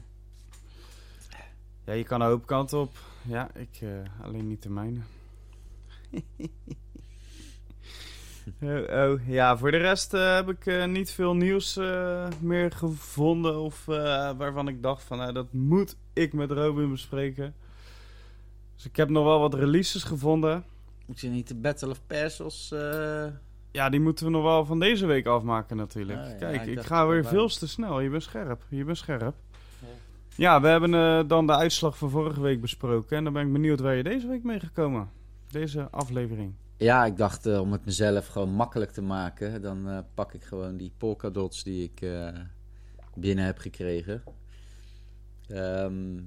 [1.84, 2.98] Ja, je kan een hoop kanten op.
[3.22, 5.00] Ja, ik eh, alleen niet de mijne.
[8.62, 11.76] oh, oh, ja, voor de rest eh, heb ik eh, niet veel nieuws
[12.40, 13.60] meer gevonden.
[13.60, 13.84] Of
[14.36, 17.54] waarvan ik dacht van, dat moet ik met Robin bespreken.
[18.74, 20.64] Dus ik heb nog wel wat releases gevonden.
[21.06, 22.72] Moet je niet de Battle of Persos...
[22.72, 23.24] eh,
[23.70, 26.18] Ja, die moeten we nog wel van deze week afmaken natuurlijk.
[26.18, 28.00] Ah, ja, Kijk, ik ga weer veel te snel.
[28.00, 28.62] Je bent scherp.
[28.68, 29.34] Je bent scherp.
[29.80, 29.86] Ja.
[30.34, 33.16] Ja, we hebben dan de uitslag van vorige week besproken.
[33.16, 35.10] En dan ben ik benieuwd waar je deze week mee gekomen.
[35.50, 36.54] Deze aflevering.
[36.80, 40.44] Ja, ik dacht eh, om het mezelf gewoon makkelijk te maken, dan eh, pak ik
[40.44, 42.38] gewoon die polkadots die ik eh,
[43.14, 44.22] binnen heb gekregen.
[45.48, 46.20] Ehm,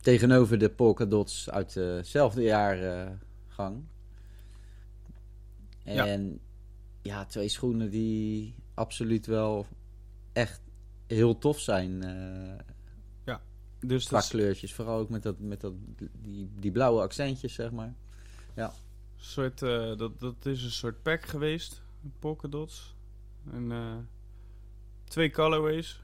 [0.00, 3.84] tegenover de polkadots uit dezelfde jaargang.
[5.82, 6.06] Ja.
[6.06, 6.40] En
[7.02, 7.24] ja.
[7.24, 9.66] twee schoenen die absoluut wel
[10.32, 10.60] echt
[11.06, 13.34] heel tof zijn eh,
[13.80, 14.74] Dus qua dat kleurtjes.
[14.74, 15.72] Vooral ook met, dat, met dat,
[16.12, 17.94] die, die blauwe accentjes, zeg maar.
[18.54, 18.70] een
[19.16, 21.82] soort, eh, dat, dat is een soort pack geweest.
[22.18, 22.94] Polka dots.
[23.52, 23.96] En eh,
[25.04, 26.02] twee colorways.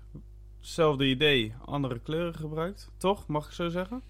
[0.58, 2.90] Hetzelfde idee, andere kleuren gebruikt.
[2.96, 3.26] Toch?
[3.26, 4.02] Mag ik zo zeggen?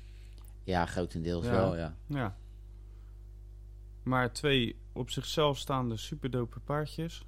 [0.65, 1.51] Ja, grotendeels Ja.
[1.51, 1.97] wel, ja.
[2.07, 2.37] Ja.
[4.03, 7.25] Maar twee op zichzelf staande superdope paardjes.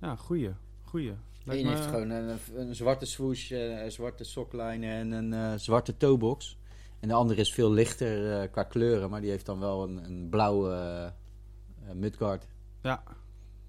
[0.00, 0.50] Ja, goeie.
[0.82, 1.14] Goeie.
[1.46, 5.96] Eén me- heeft gewoon een, een zwarte swoosh, eh, een zwarte soklijnen en een zwarte
[5.96, 6.56] toebox.
[7.00, 10.04] En de andere is veel lichter eh, qua kleuren, maar die heeft dan wel een,
[10.04, 12.46] een blauwe eh, eh, mudguard.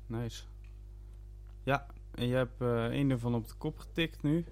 [0.07, 0.43] Nice.
[1.63, 2.61] Ja, en je hebt
[2.91, 4.45] één ervan op de kop getikt nu.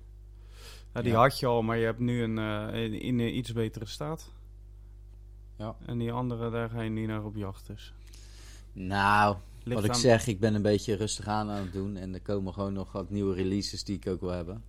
[0.93, 1.19] Ja, die Ja.
[1.19, 2.37] had je al, maar je hebt nu een,
[2.73, 4.31] in, in een iets betere staat.
[5.57, 5.75] Ja.
[5.85, 7.93] En die andere, daar ga je nu naar op jacht dus.
[8.73, 11.95] Nou, Ligt wat ik aan- zeg, ik ben een beetje rustig aan aan het doen.
[11.95, 14.63] En er komen gewoon nog wat nieuwe releases die ik ook wil hebben.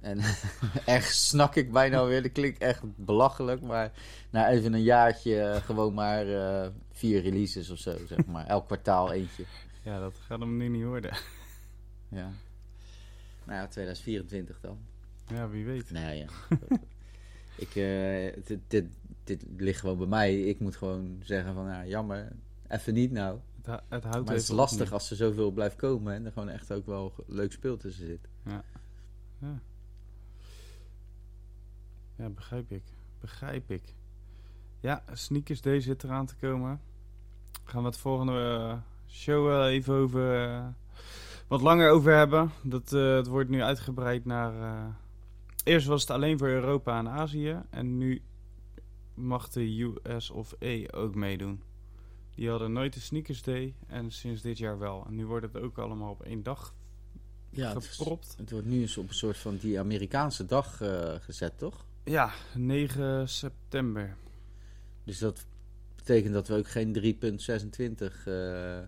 [0.00, 0.18] En
[0.94, 2.22] ergens snak ik bijna weer.
[2.22, 3.60] Dat klinkt echt belachelijk.
[3.60, 3.92] Maar
[4.30, 8.46] na even een jaartje eh, gewoon maar eh, vier releases of zo, zeg maar.
[8.46, 9.44] Elk kwartaal eentje.
[9.82, 11.16] Ja, dat gaat hem nu niet worden.
[12.08, 12.30] Ja.
[13.44, 14.78] Nou ja, 2024 dan.
[15.28, 15.90] ja, wie weet.
[15.90, 16.26] Nee, ja.
[17.64, 18.84] ik, eh, dit, dit,
[19.24, 20.40] dit ligt gewoon bij mij.
[20.40, 22.32] Ik moet gewoon zeggen van, ja, jammer.
[22.68, 23.38] Even niet nou.
[23.62, 26.48] Het, het houdt Maar het is lastig als er zoveel blijft komen en er gewoon
[26.48, 28.28] echt ook wel leuk speel tussen zit.
[28.44, 28.64] Ja,
[32.28, 32.82] begrijp ik.
[33.20, 33.94] Begrijp ik.
[34.80, 36.80] Ja, Sneakers Day zit eraan te komen.
[37.64, 38.78] Gaan we het volgende eh,
[39.14, 40.44] show even over...
[40.50, 40.66] eh,
[41.48, 42.50] wat langer over hebben.
[42.62, 44.52] Dat, eh, het wordt nu uitgebreid naar...
[45.64, 47.62] eerst was het alleen voor Europa en Azië.
[47.70, 48.22] En nu
[49.14, 51.62] mag de US of A ook meedoen.
[52.34, 53.74] Die hadden nooit de Sneakers Day.
[53.86, 55.04] En sinds dit jaar wel.
[55.06, 56.74] En nu wordt het ook allemaal op één dag
[57.50, 58.34] Ja, het, is- gepropt.
[58.38, 60.76] het wordt nu eens op een soort van die Amerikaanse dag
[61.24, 61.84] gezet, toch?
[62.04, 64.16] Ja, 9 september.
[65.04, 65.46] Dus dat
[65.96, 68.24] betekent dat we ook geen 3.26...
[68.24, 68.80] eh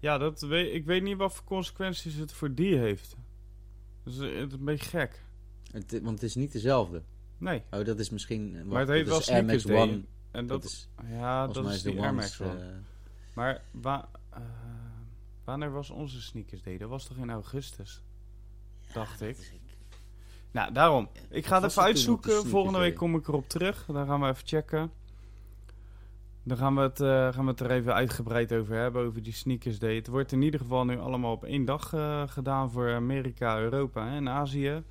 [0.00, 3.16] Ja, dat weet, ik weet niet wat voor consequenties het voor die heeft.
[4.02, 5.22] Dus het is een beetje gek.
[5.72, 7.02] het, want het is niet dezelfde.
[7.38, 8.52] Nee, Oh, dat is misschien...
[8.54, 9.76] wacht, maar het heet wel Sneakers Day.
[9.80, 10.02] One.
[10.30, 12.58] En Dat, dat, is, ja, dat is die Air Max One.
[12.60, 12.76] eh,
[13.34, 14.40] Maar wa eh,
[15.44, 16.78] wanneer was onze Sneakers Day?
[16.78, 18.02] Dat was toch in augustus?
[18.92, 19.60] dacht ik.
[20.52, 21.08] Nou, daarom.
[21.30, 22.46] Ik ga het even uitzoeken.
[22.46, 23.86] Volgende week kom ik erop terug.
[23.86, 24.90] Dan gaan we even checken.
[26.44, 29.32] Dan gaan we, het, eh, gaan we het er even uitgebreid over hebben, over die
[29.32, 29.94] Sneakers Day.
[29.94, 34.08] Het wordt in ieder geval nu allemaal op één dag eh, gedaan voor Amerika, Europa
[34.08, 34.82] en Azië.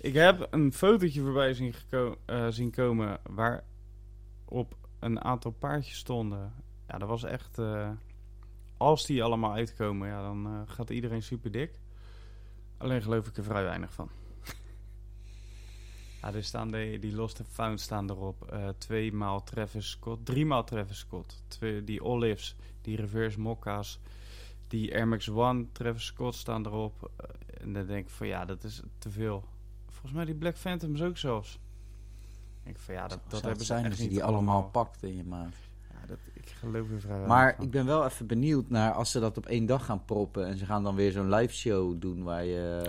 [0.00, 1.74] Ik heb een fotootje voorbij zien,
[2.24, 3.64] eh, zien komen waar
[4.44, 6.52] op een aantal paardjes stonden.
[6.88, 7.60] Ja, dat was echt...
[8.76, 11.78] als die allemaal uitkomen, ja, dan gaat iedereen super dik.
[12.76, 14.08] Alleen geloof ik er vrij weinig van.
[16.22, 18.52] Ja, er staan de, die Lost and Found staan erop.
[18.52, 21.42] Eh twee maal Travis Scott, drie maal Travis Scott.
[21.48, 24.00] Twee, die Olives, die Reverse Mokka's,
[24.68, 27.10] die Air Max One Travis Scott staan erop.
[27.16, 29.44] Eh, en dan denk ik van ja, dat is te veel.
[29.88, 31.58] Volgens mij die Black Phantoms ook zelfs.
[32.64, 35.54] Ik van ja, dat, dat hebben ze zijn niet die allemaal pakt in je maat.
[35.90, 37.64] Ja, dat, ik geloof er vrij Maar van.
[37.64, 40.56] ik ben wel even benieuwd naar als ze dat op één dag gaan proppen en
[40.58, 42.82] ze gaan dan weer zo'n live show doen waar je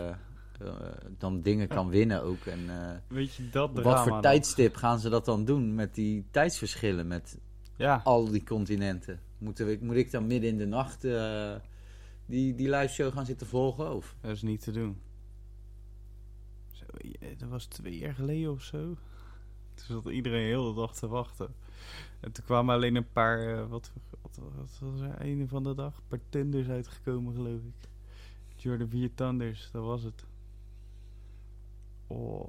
[0.60, 0.72] eh,
[1.18, 2.46] dan dingen kan winnen ook.
[2.46, 5.96] En eh, Weet je dat drama wat voor tijdstip gaan ze dat dan doen met
[5.96, 7.40] die tijdsverschillen met
[7.76, 9.20] Ja, al die continenten?
[9.38, 11.56] Moeten we, moet ik dan midden in de nacht eh,
[12.26, 13.96] die, die live show gaan zitten volgen?
[13.96, 14.16] Of?
[14.22, 15.02] dat is niet te doen.
[16.72, 16.86] Zo,
[17.38, 18.78] dat was twee jaar geleden of zo.
[19.74, 21.56] Toen zat iedereen heel de dag te wachten.
[22.20, 23.92] En toen kwamen alleen een paar, wat,
[24.22, 27.90] wat, wat was er, een van de dag, een paar tenders uitgekomen geloof ik.
[28.56, 30.26] Jordan 4 Thunders, dat was het.
[32.10, 32.48] Oh,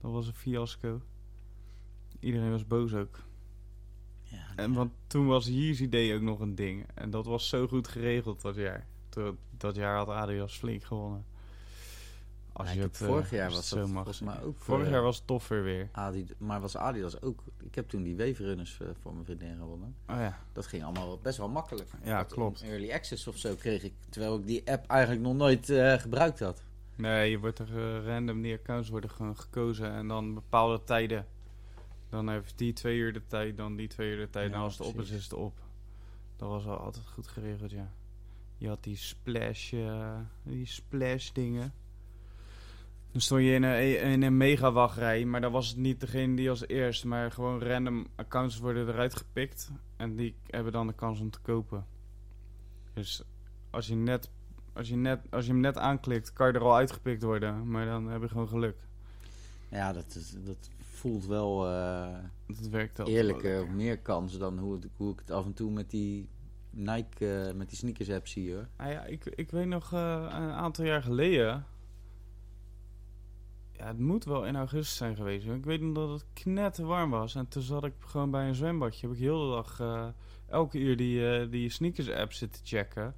[0.00, 1.00] dat was een fiasco.
[2.20, 3.18] Iedereen was boos ook.
[4.22, 6.86] Ja, En want toen was Yeezy Day ook nog een ding.
[6.94, 8.86] En dat was zo goed geregeld dat jaar.
[9.08, 11.24] Toen, dat jaar had Adidas flink gewonnen.
[12.52, 14.42] Als je het vorig eh, jaar was dat zo mag zeggen.
[14.42, 15.90] ook, Vorig eh, jaar was het toffer weer.
[16.38, 17.42] Maar was Adidas ook.
[17.62, 19.94] Ik heb toen die Wave Runners eh, voor mijn vriendin gewonnen.
[20.08, 21.90] Oh ja, Dat ging allemaal best wel makkelijk.
[22.04, 22.62] Ja, Dat klopt.
[22.62, 25.66] Early access of zo kreeg ik, terwijl ik die app eigenlijk nog nooit
[26.00, 26.62] gebruikt had.
[26.96, 29.92] Nee, je wordt er eh, random, die accounts worden gewoon gekozen.
[29.92, 31.26] En dan bepaalde tijden.
[32.08, 34.50] Dan heeft die twee uur de tijd, dan die twee uur de tijd.
[34.50, 35.58] Ja, en als het op is, is het op.
[36.36, 37.92] Dat was wel altijd goed geregeld, ja.
[38.56, 41.72] Je had die splash, eh, die splash dingen.
[43.12, 46.36] Dan stond je in een, in een mega wachtrij, maar dan was het niet degene
[46.36, 49.70] die als eerst, maar gewoon random accounts worden eruit gepikt.
[49.96, 51.86] En die hebben dan de kans om te kopen.
[52.92, 53.22] Dus
[53.70, 54.30] als je, net,
[54.74, 57.70] als je, net, als je hem net aanklikt, kan je er al uitgepikt worden.
[57.70, 58.76] Maar dan heb je gewoon geluk.
[59.68, 63.74] Ja, dat, is, dat voelt wel eh Dat werkt eerlijker, lekker.
[63.74, 66.28] meer kans dan hoe, het- hoe ik het af en toe met die
[66.70, 68.68] Nike, eh, met die sneakers app zie hoor.
[68.76, 71.64] Ah ja, ik, ik weet nog eh, een aantal jaar geleden.
[73.72, 75.46] Ja, het moet wel in augustus zijn geweest.
[75.46, 75.54] hoor.
[75.54, 77.34] Ik weet nog dat het knetter warm was.
[77.34, 79.06] En toen zat ik gewoon bij een zwembadje.
[79.06, 80.06] Heb ik heel de dag, eh,
[80.48, 83.14] elke uur die, eh, die sneakers app zitten checken.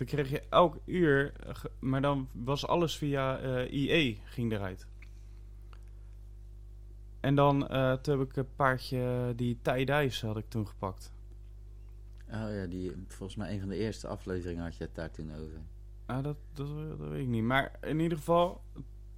[0.00, 4.86] Toen kreeg je elk uur, eh, maar dan was alles via eh, IE ging eruit.
[7.20, 11.12] En dan eh, toen heb ik een paardje, die tie-dyes had ik toen gepakt.
[12.26, 15.32] Oh ja, die, volgens mij een van de eerste afleveringen had je het daar toen
[15.32, 15.60] over.
[16.06, 17.44] Ah, dat, dat, dat weet ik niet.
[17.44, 18.60] Maar in ieder geval,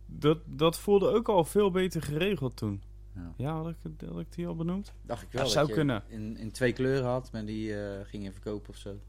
[0.06, 2.82] dat, dat voelde ook al veel beter geregeld toen.
[3.14, 3.34] Ja.
[3.36, 3.76] Ja, had ik,
[4.08, 4.92] had ik die al benoemd?
[5.02, 6.02] Dacht ik Ja, wel dat zou kunnen.
[6.06, 9.00] In, in twee kleuren had, maar die eh, ging je verkopen of zo.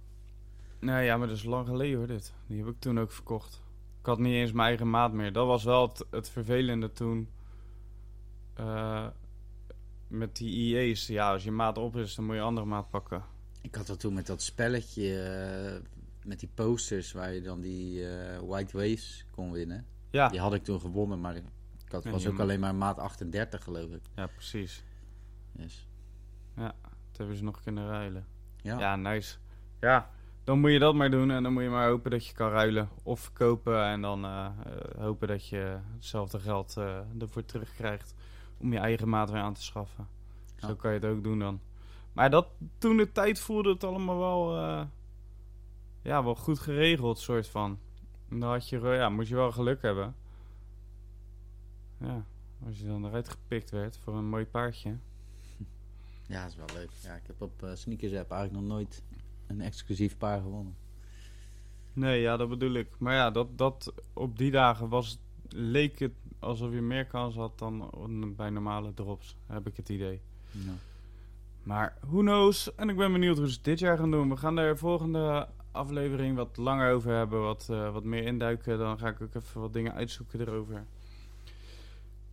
[0.83, 2.33] Nee, ja, maar dat is lang geleden hoor, dit.
[2.47, 3.61] Die heb ik toen ook verkocht.
[3.99, 5.33] Ik had niet eens mijn eigen maat meer.
[5.33, 7.29] Dat was wel het, het vervelende toen.
[8.53, 9.07] eh,
[10.07, 11.07] met die IE's.
[11.07, 13.23] Ja, als je maat op is, dan moet je een andere maat pakken.
[13.61, 15.81] Ik had dat toen met dat spelletje, eh,
[16.25, 19.85] met die posters waar je dan die eh, White Waves kon winnen.
[20.09, 21.43] Ja, Die had ik toen gewonnen, maar ik
[21.87, 24.01] had, Ja, was ook alleen maar maat 38 geloof ik.
[24.15, 24.83] ja precies.
[25.51, 25.87] Yes.
[26.55, 28.25] Dat hebben ze nog kunnen ruilen.
[28.61, 28.79] Ja.
[28.79, 29.37] Ja, nice.
[29.79, 30.09] Ja,
[30.43, 32.49] dan moet je dat maar doen en dan moet je maar hopen dat je kan
[32.49, 38.15] ruilen of verkopen en dan eh, eh, hopen dat je hetzelfde geld eh, ervoor terugkrijgt
[38.57, 40.07] om je eigen maat weer aan te schaffen.
[40.55, 41.59] Zo kan je het ook doen dan.
[42.13, 44.57] Maar dat, toen de tijd voelde het allemaal wel,
[46.01, 47.79] ja, wel goed geregeld, soort van.
[48.29, 50.15] En dan had je, ja, moet je wel geluk hebben.
[51.97, 52.25] Ja,
[52.65, 54.97] als je dan eruit gepikt werd voor een mooi paardje.
[56.27, 56.89] Ja, dat is wel leuk.
[57.01, 59.03] Ja, ik heb op Sneakers App eigenlijk nog nooit
[59.47, 60.75] een exclusief paar gewonnen.
[61.93, 62.87] Nee, ja, dat bedoel ik.
[62.97, 65.19] Maar ja, dat, dat op die dagen was,
[65.49, 67.89] leek het alsof je meer kans had dan
[68.35, 70.21] bij normale drops, heb ik het idee.
[70.51, 70.73] Ja.
[71.63, 72.75] Maar who knows?
[72.75, 74.29] En ik ben benieuwd hoe ze het dit jaar gaan doen.
[74.29, 78.77] We gaan daar de volgende aflevering wat langer over hebben, wat, eh, wat meer induiken.
[78.77, 80.85] Dan ga ik ook even wat dingen uitzoeken erover.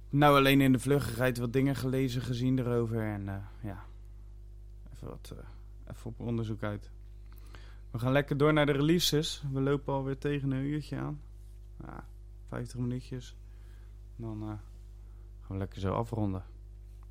[0.09, 3.03] Nou, alleen in de vluggigheid wat dingen gelezen, gezien erover.
[3.03, 3.85] En eh, ja,
[4.95, 6.91] even, wat, eh, even op onderzoek uit.
[7.91, 9.43] We gaan lekker door naar de releases.
[9.53, 11.21] We lopen alweer tegen een uurtje aan.
[11.85, 12.07] Ja,
[12.49, 13.37] 50 minuutjes.
[14.17, 14.59] Dan eh, gaan
[15.49, 16.45] we lekker zo afronden.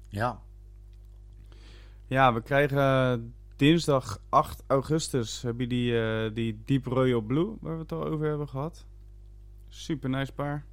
[0.07, 0.41] ja,
[2.07, 7.73] Ja, we krijgen dinsdag 8 augustus heb je die, eh, die Deep Royal Blue, waar
[7.73, 8.85] we het al over hebben gehad.
[9.67, 10.65] Super nice paar.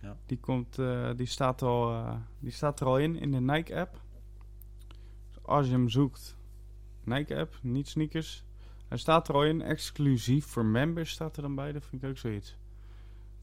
[0.00, 0.16] Ja.
[0.26, 3.80] Die, komt, eh, die, staat al, eh, die staat er al in, in de Nike
[3.80, 4.00] app.
[5.28, 6.36] Dus als je hem zoekt,
[7.04, 8.44] Nike app, niet sneakers.
[8.88, 12.08] Hij staat er al in, exclusief voor members staat er dan bij, dat vind ik
[12.08, 12.56] ook zoiets.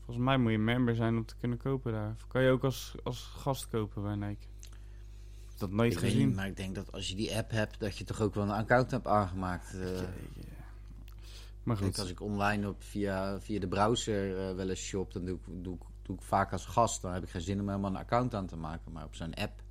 [0.05, 2.11] Volgens mij moet je member zijn om te kunnen kopen daar.
[2.15, 4.45] Of kan je ook als, als gast kopen bij Nike?
[4.61, 6.27] Ik Dat nooit Ik gezien.
[6.27, 8.43] niet, maar ik denk dat als je die app hebt, dat je toch ook wel
[8.43, 9.71] een account hebt aangemaakt.
[9.71, 10.07] Jeetje.
[11.63, 15.25] Maar goed, als ik online op, via, via de browser eh, wel eens shop, dan
[15.25, 17.01] doe ik, doe, ik, doe ik vaak als gast.
[17.01, 18.91] Dan heb ik geen zin om helemaal een account aan te maken.
[18.91, 19.61] Maar op zo'n app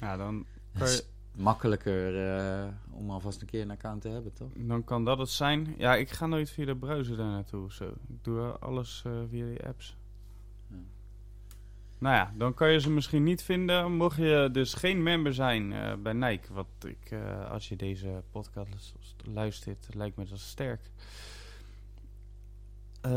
[0.00, 0.46] ja, dan,
[0.78, 1.04] kan je,
[1.36, 4.50] makkelijker eh, om alvast een keer een account te hebben, toch?
[4.54, 5.74] dan kan dat het zijn.
[5.78, 7.84] Ja, ik ga nooit via de browser daar naartoe of zo.
[7.84, 9.96] Ik doe alles eh, via die apps.
[10.68, 10.76] Ja.
[11.98, 13.92] Nou ja, dan kan je ze misschien niet vinden.
[13.92, 16.52] Mocht je dus geen member zijn eh, bij Nike.
[16.52, 17.14] Wat ik,
[17.50, 20.80] als je deze podcast luistert, lijkt me dat sterk.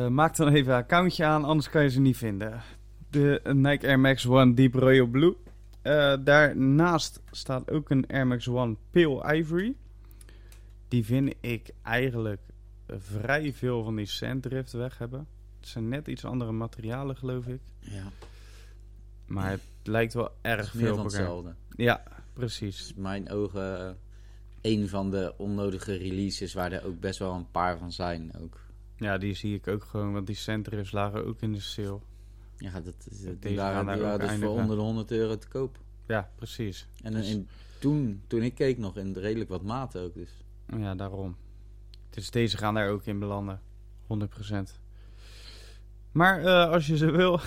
[0.10, 2.62] Maak dan even een accountje aan, anders kan je ze niet vinden.
[3.10, 5.36] De Nike Air Max One Deep Royal Blue.
[5.82, 9.76] Eh, daarnaast staat ook een Air Max One Pale Ivory.
[10.88, 12.42] Die vind ik eigenlijk
[12.88, 15.28] vrij veel van die Sanddrift weg hebben.
[15.60, 17.62] Het zijn net iets andere materialen, geloof ik.
[17.80, 18.12] Ja,
[19.26, 21.56] Maar het lijkt wel erg veel van op hetzelfde.
[21.76, 22.04] Ja,
[22.34, 22.94] precies.
[22.96, 23.94] in mijn ogen eh,
[24.62, 28.32] een van de onnodige releases waar er ook best wel een paar van zijn.
[28.42, 28.60] Ook.
[28.98, 32.00] Ja, die zie ik ook gewoon, want die Sanddrifts lagen ook in de sale.
[32.60, 35.78] Ja, dat, dat- die waren, daar dus voor onder de 100 euro te koop.
[36.08, 36.88] Ja, precies.
[37.04, 37.48] En, Dus- en
[37.80, 40.14] toen, toen ik keek nog in redelijk wat maten ook.
[40.14, 40.30] Dus.
[40.78, 41.36] Ja, daarom.
[42.10, 43.62] Dus deze gaan daar ook in belanden.
[44.08, 44.80] 100%.
[46.12, 47.40] Maar eh, als je ze wil,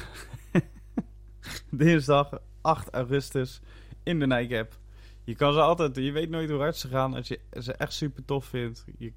[1.70, 3.60] dinsdag 8 augustus
[4.02, 4.78] in de Nike app.
[5.24, 7.14] Je kan ze altijd, je weet nooit hoe hard ze gaan.
[7.14, 9.12] Als je ze echt super tof vindt, je,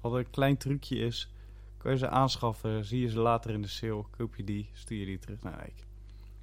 [0.00, 1.30] wat een klein trucje is,
[1.86, 2.84] kan je ze aanschaffen.
[2.84, 5.56] Zie je ze later in de sale, koop je die, stuur je die terug naar
[5.56, 5.82] Nike.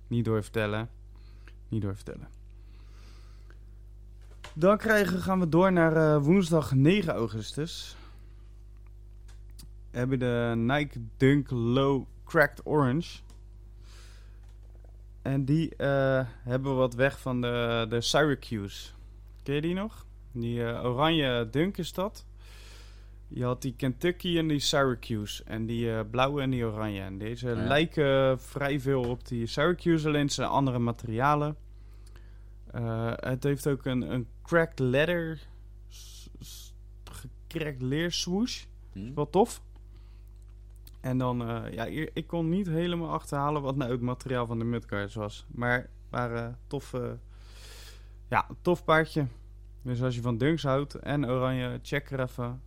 [0.08, 0.90] Niet doorvertellen.
[1.70, 2.28] Niet doorvertellen.
[4.54, 7.96] Dan krijgen, gaan we door naar eh, woensdag 9 augustus.
[9.92, 13.20] We hebben de Nike Dunk Low Cracked Orange.
[15.22, 18.90] En die eh, hebben we wat weg van de, de Syracuse.
[19.44, 20.06] Ken je die nog?
[20.32, 22.26] Die eh, oranje dunk is dat.
[23.36, 25.44] Je had die Kentucky en die Syracuse.
[25.44, 27.02] En die eh, blauwe en die oranje.
[27.02, 27.68] En deze Ja.
[27.68, 31.56] lijken vrij veel op die Syracuse, alleen zijn andere materialen.
[32.72, 35.40] Eh, het heeft ook een, een cracked leather,
[37.04, 38.64] gecrackt leer swoosh.
[38.92, 39.14] Hm?
[39.14, 39.62] Wel tof.
[41.02, 44.66] En dan, eh, ja, ik kon niet helemaal achterhalen wat nou het materiaal van de
[44.66, 45.46] mudguards was.
[45.52, 47.12] Maar waren tof, eh,
[48.30, 49.28] ja, tof paardje.
[49.82, 52.62] Dus als je van Dunks houdt en oranje, check er even.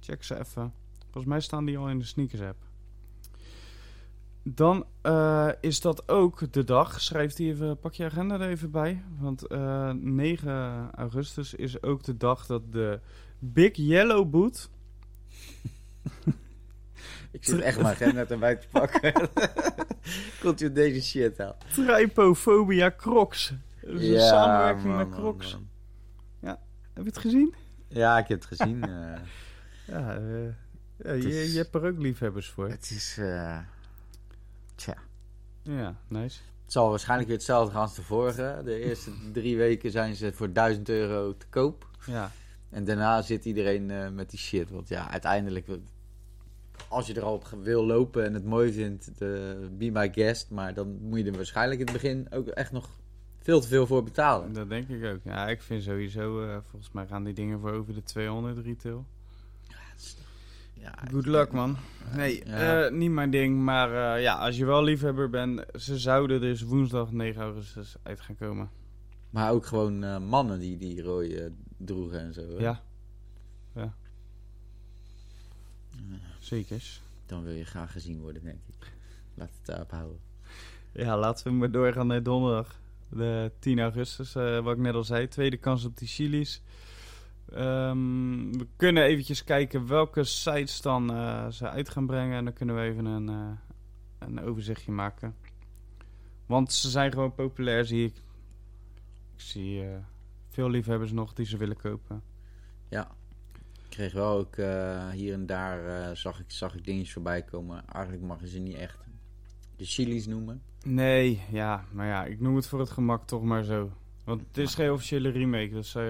[0.00, 0.72] Check ze even.
[1.02, 2.58] Volgens mij staan die al in de sneakers app.
[4.42, 7.00] Dan eh, is dat ook de dag.
[7.00, 9.02] Schrijf die even, pak je agenda er even bij.
[9.18, 13.00] Want eh, 9 augustus is ook de dag dat de
[13.38, 14.70] Big Yellow Boot
[17.30, 19.12] Ik zit echt mijn agenda erbij te pakken.
[20.40, 21.54] Komt u deze shit aan?
[21.74, 23.52] Trypophobia Crocs.
[23.82, 25.52] Is een samenwerking man, met man, Crocs.
[25.52, 25.68] man.
[26.92, 27.54] Heb je het gezien?
[27.88, 28.84] Ja, ik heb het gezien.
[29.90, 30.44] Ja, eh,
[30.96, 32.68] ja je, is- je hebt er ook liefhebbers voor.
[32.68, 33.16] het is...
[33.18, 33.58] eh,
[34.74, 34.94] tja.
[35.62, 36.38] Ja, nice.
[36.62, 38.60] Het zal waarschijnlijk weer hetzelfde gaan als de vorige.
[38.64, 41.88] De eerste drie weken zijn ze voor 1000 euro te koop.
[42.06, 42.30] Ja,
[42.70, 44.70] En daarna zit iedereen eh, met die shit.
[44.70, 45.66] Want ja, uiteindelijk,
[46.88, 50.50] als je er al op wil lopen en het mooi vindt, de, be my guest.
[50.50, 52.88] Maar dan moet je er waarschijnlijk in het begin ook echt nog
[53.38, 54.52] veel te veel voor betalen.
[54.52, 55.20] dat denk ik ook.
[55.24, 59.06] Ja, ik vind sowieso, volgens mij gaan die dingen voor over de 200 retail.
[60.74, 61.76] Ja, Good luck, man.
[62.14, 62.84] Nee, Ja.
[62.84, 63.58] eh, niet mijn ding.
[63.60, 68.20] Maar eh, ja, als je wel liefhebber bent, ze zouden dus woensdag 9 augustus uit
[68.20, 68.70] gaan komen.
[69.30, 72.40] Maar ook gewoon eh, mannen die die rooi eh, droegen en zo.
[72.40, 72.56] hè?
[72.62, 72.82] Ja.
[73.74, 73.94] Ja.
[76.38, 77.02] Zekers.
[77.26, 78.92] Dan wil je graag gezien worden, denk ik.
[79.34, 80.18] Laat het daarop houden.
[80.92, 82.78] Ja, laten we maar doorgaan naar donderdag.
[83.08, 85.28] De 10 augustus, wat ik net al zei.
[85.28, 86.62] Tweede kans op die chilies.
[87.52, 92.36] Ehm, we kunnen eventjes kijken welke sites dan eh, ze uit gaan brengen.
[92.36, 93.50] En dan kunnen we even een, eh,
[94.18, 95.34] een overzichtje maken.
[96.46, 98.16] Want ze zijn gewoon populair, zie ik.
[99.34, 99.96] Ik zie eh,
[100.48, 102.22] veel liefhebbers nog die ze willen kopen.
[102.88, 103.10] Ja.
[103.84, 104.56] Ik kreeg wel ook
[105.12, 107.84] hier en daar zag, ik, zag ik dingetjes voorbij komen.
[107.88, 108.98] Eigenlijk mag je ze niet echt
[109.76, 110.62] de chilies noemen.
[110.84, 113.92] Nee, ja, maar ja, ik noem het voor het gemak toch maar zo.
[114.24, 116.02] Want het is geen officiële remake, dus eh,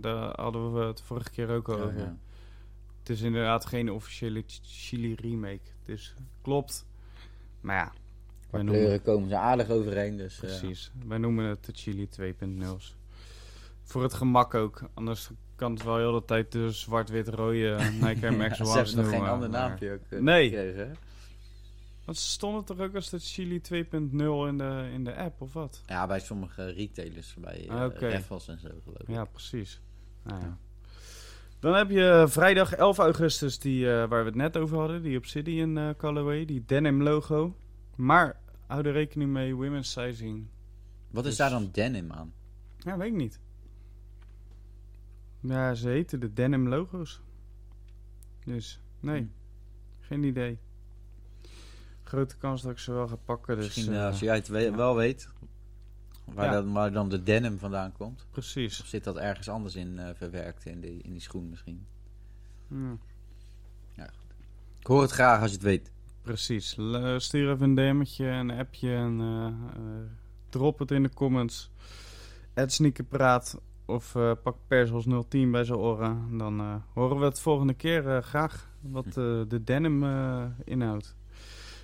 [0.00, 1.98] daar hadden we het vorige keer ook al Ja, over.
[1.98, 2.16] ja.
[2.98, 5.60] Het is inderdaad geen officiële ch- Chili remake.
[5.84, 6.86] Dus klopt.
[7.60, 7.92] Maar ja,
[8.48, 10.16] Qua kleuren komen ze aardig overeen.
[10.16, 10.90] Dus, eh, precies.
[11.06, 12.96] Wij noemen het de Chili 2.0's.
[13.82, 14.82] Voor het gemak ook.
[14.94, 18.96] Anders kan het wel heel de tijd de zwart-wit-rode Nike Air Max ja, ze hebben
[18.96, 20.48] nog geen ander naampje ook eh, Nee.
[20.48, 20.96] gekregen.
[22.10, 25.52] Want ze stonden toch ook als de Chili 2.0 in de, in de app, of
[25.52, 25.82] wat?
[25.86, 29.08] Ja, bij sommige retailers, bij uh, en zo geloof ik.
[29.08, 29.80] Ja, precies.
[30.22, 30.58] Nou ja.
[31.58, 35.16] Dan heb je vrijdag 11 augustus, die, eh, waar we het net over hadden, die
[35.16, 37.56] Obsidian eh colorway, die denim logo.
[37.96, 40.46] Maar hou er rekening mee, women's sizing.
[41.10, 42.32] Wat is daar dan denim aan?
[42.78, 43.40] Ja, weet ik niet.
[45.40, 47.20] Ja, ze heten de denim logo's.
[48.44, 49.26] Dus, nee, Hm.
[50.00, 50.58] geen idee.
[52.10, 53.64] Grote kans dat ik ze wel ga pakken, dus...
[53.64, 54.76] Misschien eh, eh, als jij het we- ja.
[54.76, 55.28] wel weet,
[56.24, 56.52] waar, Ja.
[56.52, 58.26] dan, waar dan de denim vandaan komt.
[58.30, 58.80] Precies.
[58.80, 61.86] Of zit dat ergens anders in eh, verwerkt in die, in die schoen misschien?
[63.92, 64.10] Ja.
[64.78, 65.90] Ik hoor het graag als je het weet.
[66.22, 66.76] Precies.
[66.76, 69.20] L- Stuur even een DM'tje, een appje en
[70.48, 71.70] drop het in de comments.
[72.54, 76.38] Het sneakerpraat of eh, pak Persels 010 bij zijn oren.
[76.38, 79.12] Dan horen we het volgende keer graag wat eh,
[79.48, 80.04] de denim
[80.64, 81.18] inhoudt.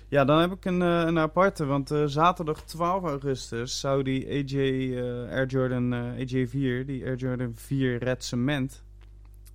[0.09, 4.27] Ja, dan heb ik een, eh, een aparte, want eh, zaterdag 12 augustus zou die
[4.27, 8.83] AJ eh, Air Jordan eh, AJ4, die Air Jordan 4 Red Cement,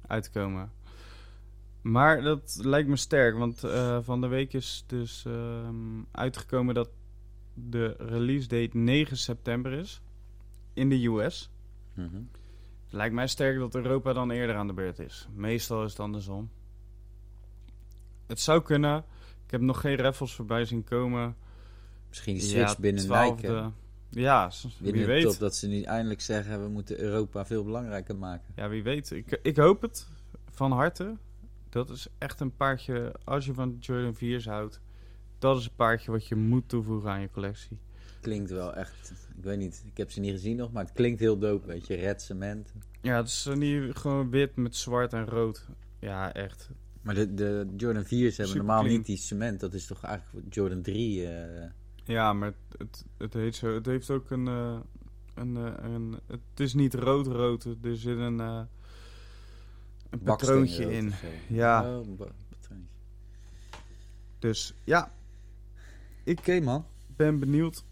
[0.06, 0.72] uitkomen.
[1.80, 3.60] Maar dat lijkt me sterk, want
[4.02, 6.90] van de week is dus ehm, uitgekomen dat
[7.54, 10.02] de release date 9 september is
[10.72, 11.50] in de US.
[11.94, 12.22] Mhm.
[12.90, 15.28] Lijkt mij sterk dat Europa dan eerder aan de beurt is.
[15.34, 16.50] Meestal is het andersom.
[18.26, 19.04] Het zou kunnen.
[19.52, 21.36] Ik heb nog geen raffles voorbij zien komen.
[22.08, 23.06] Misschien die switch binnen 12e.
[23.06, 23.46] Nike.
[23.46, 23.68] hè?
[24.10, 25.22] Ja, wie Binnen weet.
[25.22, 28.54] top dat ze nu eindelijk zeggen we moeten Europa veel belangrijker maken.
[28.56, 29.10] Ja, wie weet.
[29.10, 30.08] Ik, ik hoop het
[30.50, 31.16] van harte.
[31.68, 34.80] Dat is echt een paardje, als je van Jordan 4's houdt,
[35.38, 37.78] dat is een paardje wat je moet toevoegen aan je collectie.
[38.20, 41.20] Klinkt wel echt, ik weet niet, ik heb ze niet gezien nog, maar het klinkt
[41.20, 42.72] heel dope, weet je, red cement.
[43.00, 45.66] Ja, het is niet gewoon wit met zwart en rood.
[45.98, 46.70] Ja, echt.
[47.02, 48.96] Maar de, de Jordan 4's hebben normaal clean.
[48.96, 51.26] niet die cement, dat is toch eigenlijk Jordan 3.
[51.26, 51.70] eh,
[52.04, 54.80] Ja, maar het, het, het, heet zo, het heeft ook een, eh,
[55.34, 56.18] een, eh, een...
[56.26, 57.64] Het is niet rood-rood.
[57.64, 58.68] Er zit een, een
[60.24, 61.12] patroontje in.
[61.48, 61.98] Ja.
[61.98, 62.86] Oh, patroontje.
[64.38, 65.12] Dus ja,
[66.24, 66.86] Oké man.
[67.16, 67.84] ben benieuwd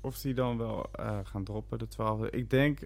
[0.00, 0.90] of die dan wel
[1.24, 2.30] gaan droppen, de 12e.
[2.30, 2.80] Ik denk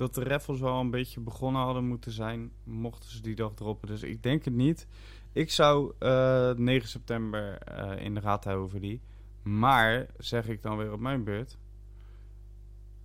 [0.00, 3.88] dat de raffles wel een beetje begonnen hadden moeten zijn, mochten ze die dag droppen.
[3.88, 4.86] Dus ik denk het niet.
[5.32, 9.00] Ik zou eh 9 september eh, in de houden voor die.
[9.42, 11.58] Maar, zeg ik dan weer op mijn beurt,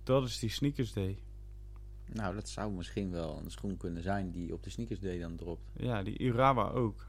[0.02, 1.18] dat is die Sneakers Day.
[2.12, 5.36] Nou, dat zou misschien wel een schoen kunnen zijn die op de sneakers day dan
[5.36, 5.70] dropt.
[5.76, 7.06] Ja, die Urawa ook.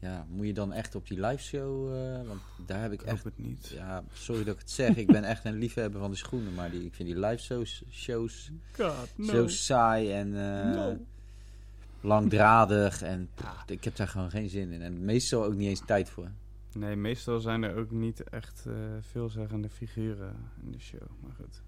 [0.00, 3.06] Ja, moet je dan echt op die live show, eh, want daar heb ik Ik
[3.06, 3.68] echt het niet.
[3.68, 4.96] Ja, sorry dat ik het zeg.
[4.96, 6.54] Ik ben echt een liefhebber van de schoenen.
[6.54, 10.98] Maar die, ik vind die live shows, shows God, zo saai en eh, No.
[12.00, 13.02] langdradig.
[13.02, 14.82] En pff, ik heb daar gewoon geen zin in.
[14.82, 16.30] En meestal ook niet eens tijd voor.
[16.72, 21.02] Nee, meestal zijn er ook niet echt eh, veelzeggende figuren in de show.
[21.20, 21.62] Maar goed.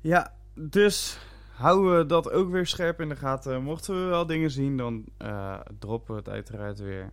[0.00, 1.18] Ja, dus
[1.52, 3.62] houden we dat ook weer scherp in de gaten.
[3.62, 7.12] Mochten we wel dingen zien, dan eh, droppen we het uiteraard weer.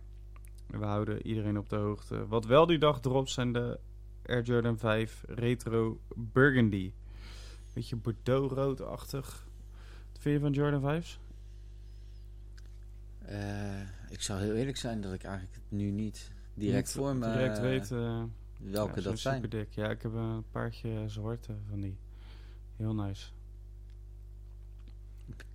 [0.66, 2.26] We houden iedereen op de hoogte.
[2.26, 3.78] Wat wel die dag dropt zijn de
[4.26, 6.92] Air Jordan 5 Retro Burgundy.
[7.72, 9.46] Beetje Bordeaux-roodachtig.
[10.12, 11.18] Wat vind je van Jordan 5's?
[13.18, 13.80] Eh,
[14.10, 17.32] ik zou heel eerlijk zijn dat ik eigenlijk het nu niet direct Niet voor me
[17.32, 17.88] direct eh, weet
[18.58, 19.42] welke ja, dat zijn.
[19.42, 19.74] Superdik.
[19.74, 21.98] Ja, ik heb een paardje zwarte van die.
[22.76, 23.26] Heel nice.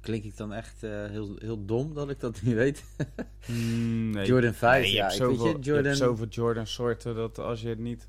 [0.01, 2.83] Klink ik dan echt eh, heel, heel dom dat ik dat niet weet?
[3.47, 4.25] Mm, nee.
[4.25, 5.01] Jordan 5, Nee, je ja.
[5.03, 8.07] hebt zoveel, weet je, je Jordan hebt zoveel Jordan soorten dat als je het niet...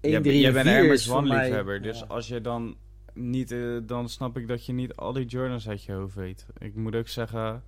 [0.00, 1.82] 1, jij, 3 jij en bent een 4 Air is Max voor One mij- liefhebber.
[1.82, 2.04] Dus ja.
[2.08, 2.76] als je dan
[3.12, 3.50] niet...
[3.50, 6.46] eh, dan snap ik dat je niet al die Jordans uit je hoofd weet.
[6.58, 7.62] Ik moet ook zeggen...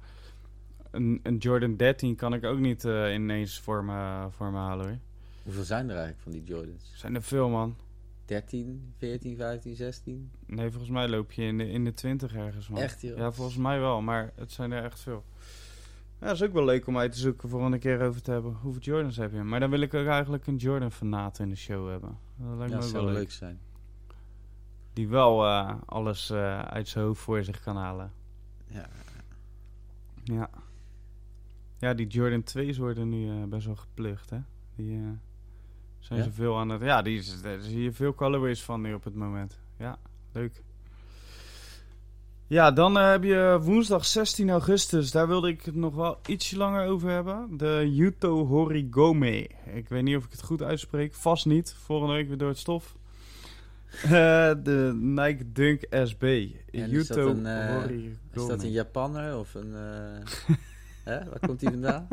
[0.91, 4.87] Een, een Jordan 13 kan ik ook niet eh, ineens voor me, voor me halen
[4.87, 4.99] hoor.
[5.43, 6.93] Hoeveel zijn er eigenlijk van die Jordans?
[6.95, 7.77] Zijn er veel man.
[8.27, 10.31] 13, 14, 15, 16?
[10.47, 12.81] Nee, volgens mij loop je in de, in de 20 ergens man.
[12.81, 13.17] Echt, joh?
[13.17, 15.25] Ja, volgens mij wel, maar het zijn er echt veel.
[16.21, 18.31] Ja, dat is ook wel leuk om uit te zoeken voor een keer over te
[18.31, 18.53] hebben.
[18.63, 19.43] Hoeveel Jordans heb je?
[19.43, 22.19] Maar dan wil ik ook eigenlijk een Jordan-fanaat in de show hebben.
[22.37, 23.31] Dat lijkt Ja, me ook wel leuk leuk.
[23.31, 23.61] zijn.
[24.93, 28.13] Die wel eh, alles eh, uit zijn hoofd voor zich kan halen.
[28.67, 28.89] Ja.
[30.25, 30.51] Ja.
[31.79, 34.39] Ja, die Jordan 2's worden nu eh, best wel geplucht, hè?
[34.77, 35.01] Die
[36.07, 36.25] zijn Ja?
[36.25, 36.83] ze veel aan het...
[36.83, 39.59] Ja, die, is- daar zie je veel colorways van nu op het moment.
[39.79, 39.99] Ja,
[40.33, 40.63] leuk.
[42.47, 45.11] Ja, dan eh, heb je woensdag 16 augustus.
[45.11, 47.57] Daar wilde ik het nog wel ietsje langer over hebben.
[47.57, 49.49] De Yuto Horigome.
[49.75, 51.15] Ik weet niet of ik het goed uitspreek.
[51.15, 51.75] Vast niet.
[51.79, 52.95] Volgende week weer door het stof.
[54.03, 54.11] Eh,
[54.63, 56.23] de Nike Dunk SB.
[56.23, 58.11] En is dat Yuto een, eh, Horigome.
[58.33, 59.73] Is dat een Japanner of een...
[61.05, 61.25] hè?
[61.25, 62.09] Waar komt hij vandaan?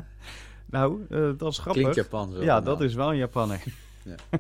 [0.66, 1.06] Nou,
[1.38, 1.82] dat is grappig.
[1.82, 2.36] Klinkt Japans.
[2.40, 3.64] Ja, dat is wel een Japanner.
[4.04, 4.16] Ja.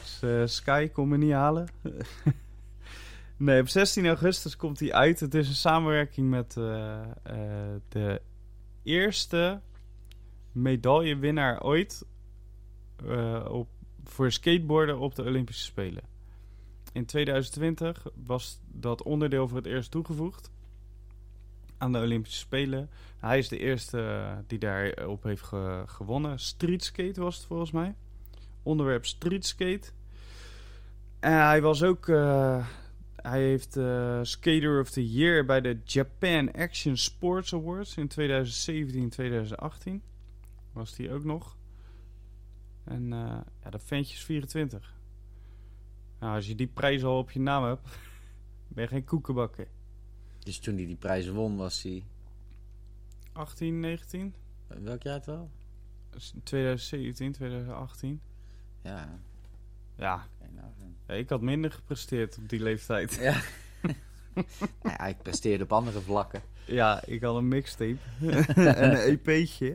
[0.00, 1.68] dus, eh, Sky kon me niet halen.
[3.36, 5.20] nee, op 16 augustus komt hij uit.
[5.20, 8.20] Het is een samenwerking met eh, eh, de
[8.82, 9.60] eerste
[10.52, 12.04] medaillewinnaar ooit
[13.48, 13.68] op,
[14.04, 16.02] voor skateboarden op de Olympische Spelen.
[16.92, 20.50] In 2020 was dat onderdeel voor het eerst toegevoegd
[21.78, 22.90] aan de Olympische Spelen.
[23.18, 26.38] Hij is de eerste die daarop heeft ge- gewonnen.
[26.38, 27.94] Street skate was het volgens mij.
[28.66, 29.90] Onderwerp street skate.
[31.20, 32.08] En hij was ook.
[32.08, 32.66] eh,
[33.16, 39.08] hij heeft eh, Skater of the Year bij de Japan Action Sports Awards in 2017
[39.08, 40.02] 2018.
[40.72, 41.56] Was die ook nog.
[42.84, 44.94] En eh ja, dat ventje is 24.
[46.20, 47.88] Nou, als je die prijs al op je naam hebt,
[48.68, 49.68] ben je geen koekenbakker.
[50.38, 52.04] Dus toen hij die prijs won, was hij...
[53.32, 54.34] 18, 19?
[54.66, 55.50] Welk jaar het wel?
[56.42, 58.20] 2017, 2018.
[58.86, 59.08] Ja.
[59.96, 60.20] Nou,
[60.78, 60.86] eh.
[61.08, 63.14] ja, ik had minder gepresteerd op die leeftijd.
[63.20, 63.36] Ja.
[64.82, 66.42] Nou ja, ik presteerde op andere vlakken.
[66.64, 67.96] Ja, ik had een mixtape
[68.54, 69.74] en een EP'tje.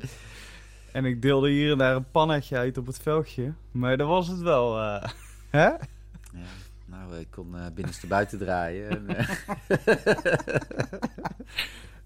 [0.92, 3.54] En ik deelde hier en daar een pannetje uit op het veldje.
[3.72, 4.80] Maar dat was het wel.
[4.80, 5.10] eh.
[5.50, 5.66] hè?
[5.68, 5.80] Ja.
[6.86, 8.90] Nou, ik kon eh, binnenste buiten draaien.
[8.90, 9.30] En, eh,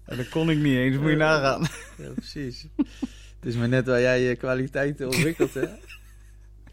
[0.04, 1.62] En dat kon ik niet eens, moet je nagaan.
[1.96, 2.66] ja, precies.
[2.76, 5.66] Het is maar net waar jij je kwaliteiten ontwikkelt, hè?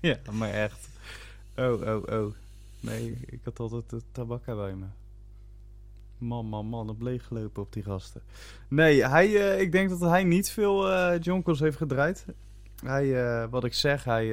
[0.09, 0.89] Ja, maar echt.
[1.57, 2.33] Oh, oh, oh.
[2.79, 4.85] Nee, ik had altijd de tabakka bij me.
[6.17, 8.21] Man, man, man, op leeg gelopen op die gasten.
[8.67, 12.25] Nee, hij, eh, ik denk dat hij niet veel eh jonkels heeft gedraaid.
[12.83, 14.27] Hij, eh, wat ik zeg, hij,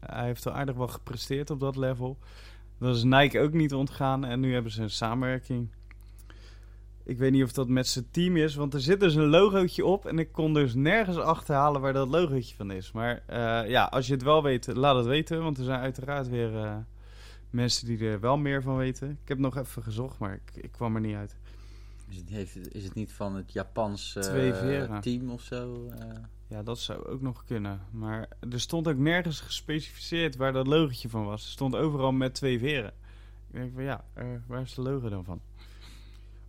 [0.00, 2.18] hij heeft wel aardig wel gepresteerd op dat level.
[2.78, 5.68] Dat is Nike ook niet ontgaan en nu hebben ze een samenwerking.
[7.08, 9.84] Ik weet niet of dat met zijn team is, want er zit dus een logootje
[9.84, 12.92] op en ik kon dus nergens achterhalen waar dat logootje van is.
[12.92, 16.28] Maar eh, ja, als je het wel weet, laat het weten, want er zijn uiteraard
[16.28, 16.76] weer eh,
[17.50, 19.10] mensen die er wel meer van weten.
[19.22, 21.36] Ik heb nog even gezocht, maar ik, ik kwam er niet uit.
[22.08, 25.00] Is het, heeft, is het niet van het Japans veren.
[25.00, 25.92] team of zo?
[26.46, 27.80] Ja, dat zou ook nog kunnen.
[27.90, 31.44] Maar er stond ook nergens gespecificeerd waar dat logootje van was.
[31.44, 32.92] Er stond overal met twee veren.
[33.50, 34.04] Ik denk van ja,
[34.46, 35.40] waar is de logo dan van?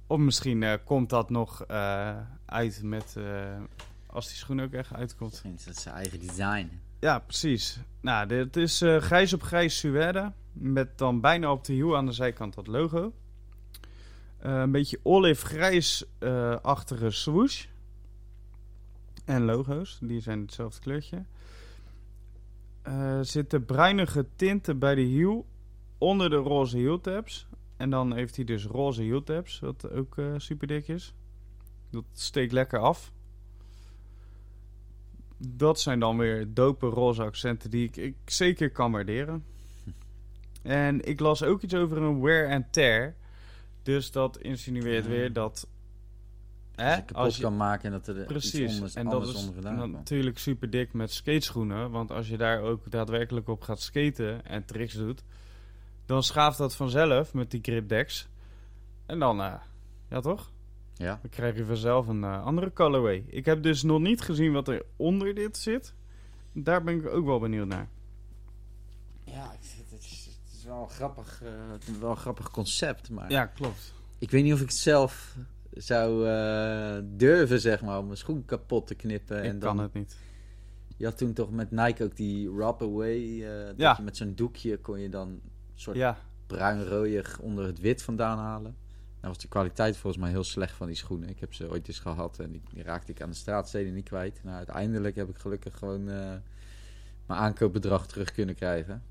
[0.10, 3.16] Of misschien eh, komt dat nog eh, uit met...
[3.18, 3.62] eh,
[4.06, 5.30] als die schoen ook echt uitkomt.
[5.30, 6.82] Misschien is dat zijn eigen design.
[7.00, 7.80] Ja, precies.
[8.02, 10.32] Nou, dit is grijs op grijs suède.
[10.54, 13.14] Met dan bijna op de hiel aan de zijkant dat logo.
[14.40, 17.66] Een beetje olive-grijs-achtige swoosh.
[19.26, 21.24] En logo's, die zijn hetzelfde kleurtje.
[22.82, 25.46] Eh zitten bruinige tinten bij de hiel
[25.98, 27.48] onder de roze hieltabs.
[27.80, 31.14] En dan heeft hij dus roze hieltabs, wat ook eh, super dik is.
[31.92, 33.12] Dat steekt lekker af.
[35.38, 39.44] Dat zijn dan weer dope roze accenten die ik, ik zeker kan waarderen.
[40.62, 43.16] En ik las ook iets over een wear and tear.
[43.84, 45.10] Dus dat insinueert Ja.
[45.10, 45.68] weer dat...
[46.76, 49.54] Als Hè, je kapot kan maken en dat er Precies, anders, en dat is onder
[49.54, 49.94] gedaan komt.
[49.94, 51.92] natuurlijk super dik met skateschoenen.
[51.92, 55.24] Want als je daar ook daadwerkelijk op gaat skaten en tricks doet,
[56.10, 58.28] dan schaaft dat vanzelf met die gripdecks.
[59.06, 59.54] En dan, eh,
[60.10, 60.52] ja toch?
[60.94, 61.20] Ja.
[61.22, 63.24] Dan krijg je vanzelf een eh, andere colorway.
[63.28, 65.94] Ik heb dus nog niet gezien wat er onder dit zit.
[66.54, 67.90] Daar ben ik ook wel benieuwd naar.
[69.24, 73.10] Ja, het is, het is wel een grappig, eh, het is wel een grappig concept,
[73.10, 73.94] maar Ja, klopt.
[74.18, 75.36] ik weet niet of ik het zelf
[75.72, 79.38] zou eh, durven, zeg maar, om mijn schoen kapot te knippen.
[79.38, 80.18] Ik en kan dan, het niet.
[80.98, 83.94] Je had toen toch met Nike ook die Rub Away, eh, dat Ja.
[83.98, 85.40] je met zo'n doekje kon je dan
[85.82, 86.18] soort Ja,
[86.48, 88.76] bruin-rooiig onder het wit vandaan halen.
[89.22, 91.30] Nou was de kwaliteit volgens mij heel slecht van die schoenen.
[91.30, 94.06] Ik heb ze ooit eens gehad en die, die raakte ik aan de straatsteden niet
[94.06, 94.40] kwijt.
[94.44, 96.36] Nou, uiteindelijk heb ik gelukkig gewoon eh,
[97.26, 99.04] mijn aankoopbedrag terug kunnen krijgen.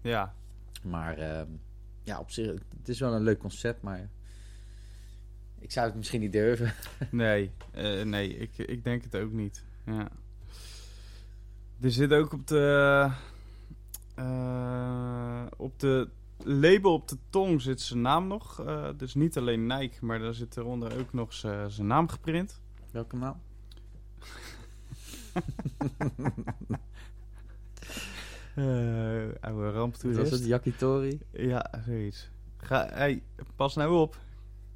[0.00, 0.34] ja.
[0.82, 1.48] Maar ehm,
[2.02, 2.46] ja, op zich,
[2.78, 4.08] het is wel een leuk concept, maar
[5.58, 6.72] ik zou het misschien niet durven.
[7.10, 9.64] Nee, eh, nee ik, ik denk het ook niet.
[9.84, 10.08] Ja.
[11.80, 13.10] Er zit ook op de,
[14.18, 16.08] eh, op de
[16.44, 18.60] label op de tong zit zijn naam nog.
[18.66, 22.60] Eh, dus niet alleen Nike, maar daar zit eronder ook nog zijn naam geprint.
[22.90, 23.40] Welke naam?
[28.54, 28.64] Eh
[29.40, 30.20] oude Dat ramptoerist.
[30.20, 31.20] was het Yakitori.
[31.32, 32.30] Ja, zoiets.
[32.56, 33.22] Ga, hey,
[33.56, 34.16] pas nou op.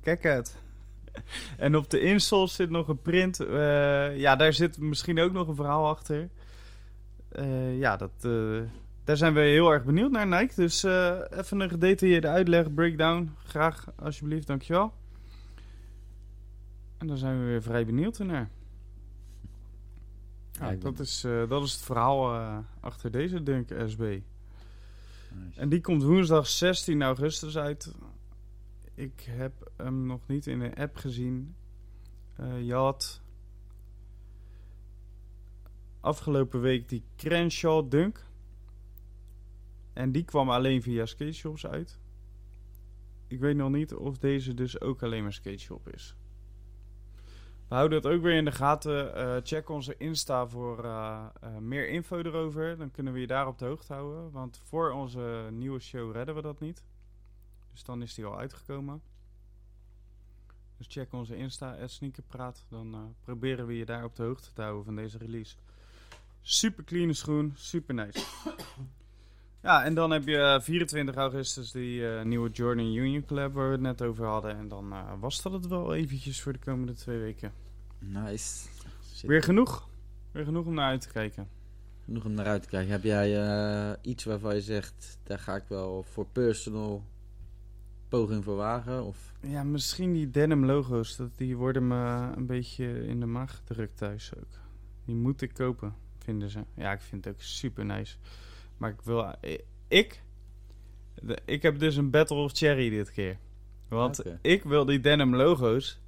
[0.01, 0.57] Kijk uit.
[1.57, 3.37] En op de insole zit nog een print.
[4.17, 6.29] ja, daar zit misschien ook nog een verhaal achter.
[7.79, 8.27] Ja, dat,
[9.05, 10.55] daar zijn we heel erg benieuwd naar, Nike.
[10.55, 13.31] Dus eh, even een gedetailleerde uitleg, breakdown.
[13.45, 14.95] Graag, alsjeblieft, dankjewel.
[16.99, 18.51] En dan zijn we weer vrij benieuwd naar.
[20.53, 23.99] Ja, ik ben- dat, is, eh, dat is het verhaal eh, achter deze Dunk SB.
[23.99, 25.61] Nice.
[25.61, 27.95] En die komt woensdag 16 augustus uit.
[28.95, 31.55] Ik heb hem nog niet in de app gezien.
[32.63, 33.21] Je had
[36.01, 38.25] afgelopen week die Crenshaw Dunk.
[39.93, 42.01] En die kwam alleen via skate shops uit.
[43.27, 46.17] Ik weet nog niet of deze dus ook alleen maar skate shop is.
[47.69, 49.15] We houden het ook weer in de gaten.
[49.15, 52.77] Eh, check onze Insta voor eh, eh, meer info erover.
[52.77, 54.31] Dan kunnen we je daar op de hoogte houden.
[54.31, 56.85] Want voor onze nieuwe show redden we dat niet.
[57.73, 59.03] Dus dan is die al uitgekomen.
[60.77, 62.65] Dus check onze Insta, Sneakerpraat.
[62.69, 65.57] Dan proberen we je daar op de hoogte te houden van deze release.
[66.41, 68.25] Super clean schoen, super nice.
[69.63, 73.67] Ja, en dan heb je eh, 24 augustus die eh, nieuwe Jordan Union Collab waar
[73.67, 74.57] we het net over hadden.
[74.57, 77.53] En dan eh, was dat het wel eventjes voor de komende twee weken.
[77.99, 78.69] Nice.
[79.23, 79.89] Weer genoeg.
[80.31, 81.49] Weer genoeg om naar uit te kijken.
[82.05, 82.91] Genoeg om naar uit te kijken.
[82.93, 87.05] Heb jij eh, iets waarvan je zegt, daar ga ik wel voor personal
[88.09, 89.05] poging voor wagen?
[89.05, 91.17] Of Ja, misschien die denim logo's.
[91.17, 94.59] Dat, die worden me een beetje in de maag gedrukt thuis ook.
[95.05, 96.65] Die moet ik kopen, vinden ze.
[96.75, 98.17] Ja, ik vind het ook super nice.
[98.77, 99.35] Maar ik wil...
[99.89, 100.23] Ik...
[101.23, 103.37] de- Ik heb dus een Battle of Cherry dit keer.
[103.89, 106.01] Want ik wil die denim logo's...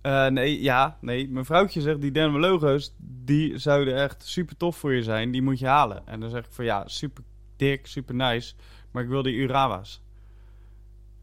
[0.00, 1.28] Eh, nee, ja, nee.
[1.28, 2.94] Mijn vrouwtje zegt die denim logo's...
[2.98, 5.30] Die zouden echt super tof voor je zijn.
[5.30, 6.06] Die moet je halen.
[6.06, 7.24] En dan zeg ik van ja, super
[7.56, 8.54] dik, super nice.
[8.90, 10.02] Maar ik wil die Urawa's.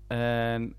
[0.08, 0.76] En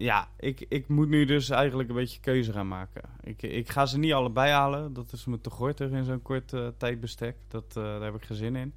[0.00, 3.02] ja, ik, ik moet nu dus eigenlijk een beetje keuze gaan maken.
[3.22, 4.92] Ik, ik ga ze niet allebei halen.
[4.92, 7.36] Dat is me te gortig in zo'n kort eh, tijdbestek.
[7.48, 8.74] Dat, eh, daar heb ik geen zin in.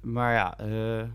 [0.00, 1.08] Maar ja, eh,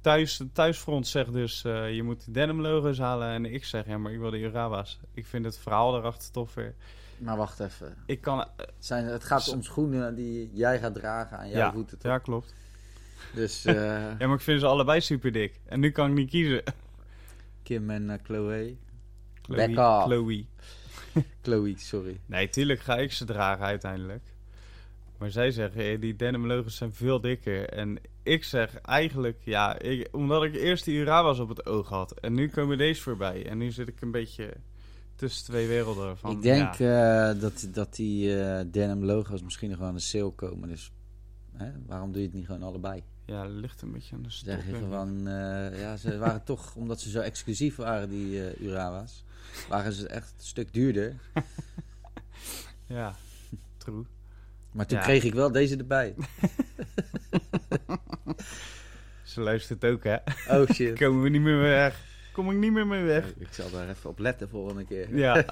[0.00, 1.62] thuis, thuisfront zegt dus...
[1.62, 3.28] je moet de denim logo's halen.
[3.28, 5.00] En ik zeg, ja, maar ik wil de Urawa's.
[5.14, 6.74] Ik vind het verhaal daarachter toffer.
[7.18, 7.96] Maar wacht even.
[8.06, 8.38] Ik kan...
[8.38, 11.98] Het, zijn, het gaat om schoenen die jij gaat dragen aan jouw ja, voeten.
[11.98, 12.12] toch?
[12.12, 12.54] ja, klopt.
[13.34, 13.62] Dus
[14.18, 15.60] Ja, maar ik vind ze allebei super dik.
[15.66, 16.62] En nu kan ik niet kiezen.
[17.70, 18.76] Kim en eh, Chloe.
[19.42, 20.04] Chloe, Back off.
[20.04, 20.46] Chloe.
[21.42, 22.20] Chloe, sorry.
[22.26, 24.22] Nee, tuurlijk ga ik ze dragen uiteindelijk.
[25.18, 27.68] Maar zij zeggen, eh, die denim logos zijn veel dikker.
[27.68, 32.20] En ik zeg eigenlijk, ja, ik, omdat ik eerst die Urawa's op het oog had.
[32.20, 33.46] En nu komen deze voorbij.
[33.46, 34.54] En nu zit ik een beetje
[35.14, 36.18] tussen twee werelden.
[36.18, 39.94] Van, ik denk ja, eh, dat, dat die eh, denim logo's misschien nog wel aan
[39.94, 40.68] de sale komen.
[40.68, 40.92] Dus
[41.52, 43.02] hè, waarom doe je het niet gewoon allebei?
[43.30, 44.48] Ja, ligt een beetje aan de stok.
[44.48, 44.82] Zeg je denk ik.
[44.82, 49.24] gewoon, eh, ja, ze waren toch, omdat ze zo exclusief waren, die eh Urawa's,
[49.68, 51.14] waren ze echt een stuk duurder.
[52.86, 53.14] Ja,
[53.76, 54.04] true.
[54.72, 55.04] Maar toen Ja.
[55.04, 56.14] kreeg ik wel deze erbij.
[59.22, 60.16] Ze luistert ook, hè.
[60.48, 60.98] Oh shit.
[60.98, 62.00] Komen we niet meer weg.
[62.32, 63.24] Kom ik niet meer mee weg.
[63.38, 65.16] Ik zal daar even op letten volgende keer.
[65.16, 65.44] Ja.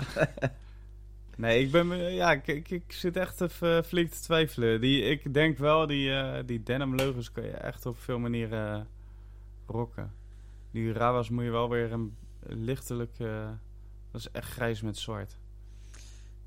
[1.38, 4.80] Nee, ik ben me- ja, ik, ik, ik zit echt even flink te twijfelen.
[4.80, 8.74] Die, ik denk wel, die, eh, die denim logos kan je echt op veel manieren
[8.74, 8.84] eh,
[9.66, 10.12] rocken.
[10.70, 13.18] Die Urawa's moet je wel weer een lichtelijk...
[13.18, 13.48] eh,
[14.10, 15.36] dat is echt grijs met zwart.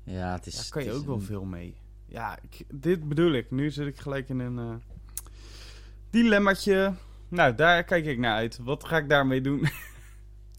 [0.04, 0.54] Ja, het is...
[0.54, 1.76] Daar kan je ook wel veel mee.
[2.06, 3.50] Ja, ik, dit bedoel ik.
[3.50, 4.74] Nu zit ik gelijk in een eh
[6.10, 6.94] dilemmaatje.
[7.28, 8.58] Nou, daar kijk ik naar uit.
[8.58, 9.66] Wat ga ik daarmee doen?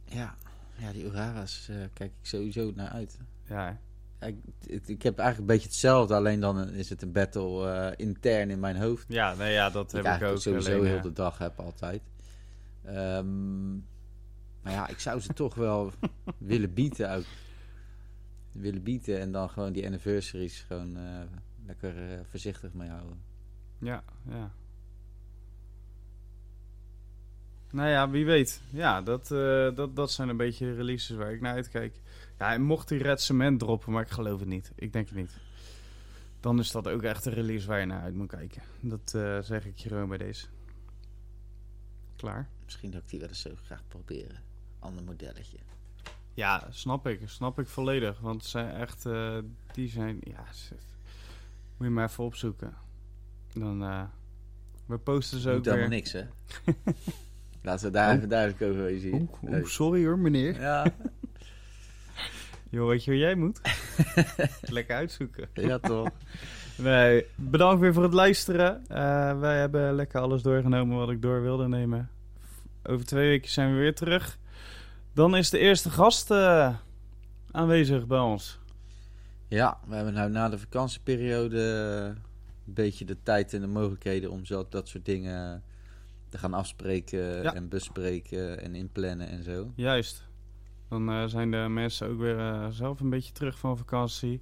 [0.06, 0.36] Ja,
[0.76, 3.20] ja die Urawa's eh, kijk ik sowieso naar uit.
[3.48, 3.80] Ja,
[4.26, 8.50] ik, ik, heb eigenlijk een beetje hetzelfde, alleen dan is het een battle eh, intern
[8.50, 9.06] in mijn hoofd.
[9.08, 10.38] ja, nee, ja dat heb ik ik ook.
[10.38, 12.02] sowieso alleen, heel de dag heb altijd.
[12.84, 13.74] Ehm,
[14.62, 15.92] maar ja, ik zou ze toch wel
[16.38, 17.26] willen bieden ook.
[18.52, 21.04] Willen bieden en dan gewoon die anniversaries gewoon eh,
[21.66, 23.22] lekker eh, voorzichtig mee houden.
[23.80, 24.52] Ja, ja.
[27.72, 28.62] Nou ja, wie weet.
[28.70, 29.28] Ja, dat,
[29.76, 32.02] dat, dat zijn een beetje de releases waar ik naar uitkijk.
[32.38, 34.72] Ja, en mocht die Red Cement droppen, maar ik geloof het niet.
[34.76, 35.38] Ik denk het niet.
[36.40, 38.62] Dan is dat ook echt een release waar je naar uit moet kijken.
[38.80, 40.46] Dat eh, zeg ik je gewoon bij deze.
[42.16, 42.50] Klaar?
[42.64, 44.44] Misschien dat ik die wel eens zo graag proberen.
[44.80, 45.58] Ander modelletje.
[46.34, 47.22] Ja, snap ik.
[47.26, 48.20] Snap ik volledig.
[48.20, 49.06] Want zijn echt...
[49.06, 49.38] eh,
[49.74, 50.18] die zijn...
[50.22, 50.84] Ja, shit.
[51.78, 52.74] moet je maar even opzoeken.
[53.54, 53.84] Dan...
[53.84, 54.04] eh,
[54.86, 55.98] we posten ze Doet ook helemaal weer.
[55.98, 56.24] niks, hè?
[57.62, 58.92] Laten we daar even duidelijk over.
[59.42, 59.66] Nee.
[59.66, 60.60] sorry hoor, meneer.
[60.62, 60.94] Ja,
[62.74, 63.62] Joh, weet je wat jij moet?
[64.62, 65.48] Lekker uitzoeken.
[65.54, 66.10] ja, toch.
[66.78, 68.84] Nee, bedankt weer voor het luisteren.
[68.88, 72.10] Eh, wij hebben lekker alles doorgenomen wat ik door wilde nemen.
[72.84, 74.38] Over twee weken zijn we weer terug.
[75.14, 76.76] Dan is de eerste gast eh,
[77.52, 78.60] aanwezig bij ons.
[79.48, 81.62] Ja, we hebben nou na de vakantieperiode
[82.06, 82.06] eh,
[82.68, 85.64] een beetje de tijd en de mogelijkheden om zo dat soort dingen
[86.30, 87.54] te gaan afspreken Ja.
[87.56, 89.72] en bespreken en inplannen en zo.
[89.76, 90.24] Juist.
[90.94, 94.42] Dan eh, zijn de mensen ook weer eh, zelf een beetje terug van vakantie.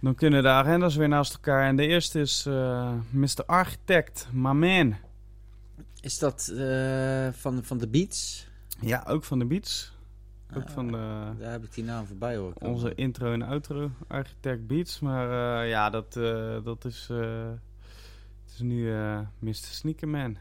[0.00, 1.66] Dan kunnen de agendas weer naast elkaar.
[1.66, 3.42] En de eerste is eh Mr.
[3.46, 4.96] Architect, my man.
[6.00, 6.52] Is dat
[7.32, 8.46] van, van de Beats?
[8.80, 9.92] Ja, ook van de Beats.
[10.56, 12.52] Ook Ah, van de, Daar heb ik die naam voorbij hoor.
[12.58, 15.00] onze intro en outro, Architect Beats.
[15.00, 16.12] Maar ja, dat,
[16.64, 18.92] dat is, het is nu
[19.38, 19.54] Mr.
[19.54, 20.36] Sneakerman.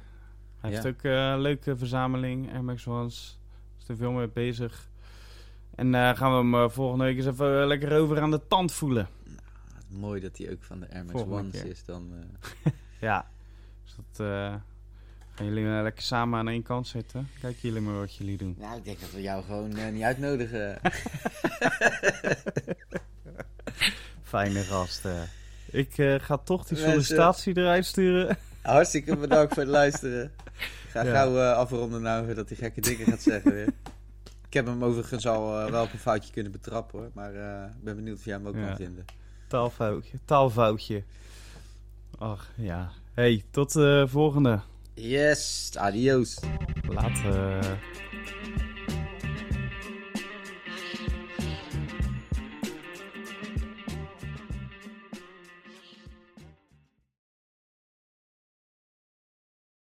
[0.60, 0.82] Hij Ja.
[0.82, 3.40] heeft ook een leuke verzameling, Air Max Ones.
[3.82, 4.90] Is er veel mee bezig.
[5.76, 8.42] En eh, gaan we hem eh, volgende week eens even eh, lekker over aan de
[8.48, 9.08] tand voelen.
[9.28, 12.12] Ah, Mooi dat hij ook van de Air Max Ones is dan.
[13.00, 13.26] Ja,
[13.84, 14.28] dus dat
[15.36, 17.28] gaan jullie lekker samen aan één kant zitten.
[17.42, 18.56] Kijken jullie maar wat jullie doen.
[18.60, 20.80] Nou, ik denk dat we jou gewoon niet uitnodigen.
[24.24, 25.30] Fijne gasten.
[25.72, 28.38] Ik ga toch die Mensen- sollicitatie eruit sturen.
[28.62, 30.32] Hartstikke bedankt voor het luisteren.
[30.58, 31.12] Ik ga Ja.
[31.12, 33.74] gauw afronden nou voordat hij gekke dingen gaat zeggen weer.
[34.52, 37.10] Ik heb hem overigens al eh, wel op een foutje kunnen betrappen hoor.
[37.14, 38.66] Maar eh, ik ben benieuwd of jij hem ook Ja.
[38.68, 39.06] kan vinden.
[39.48, 41.04] Taalfoutje, taalfoutje.
[42.18, 42.92] Ach ja.
[43.14, 44.60] Hey, tot de volgende.
[44.94, 46.40] Yes, adios.
[46.88, 47.80] Later.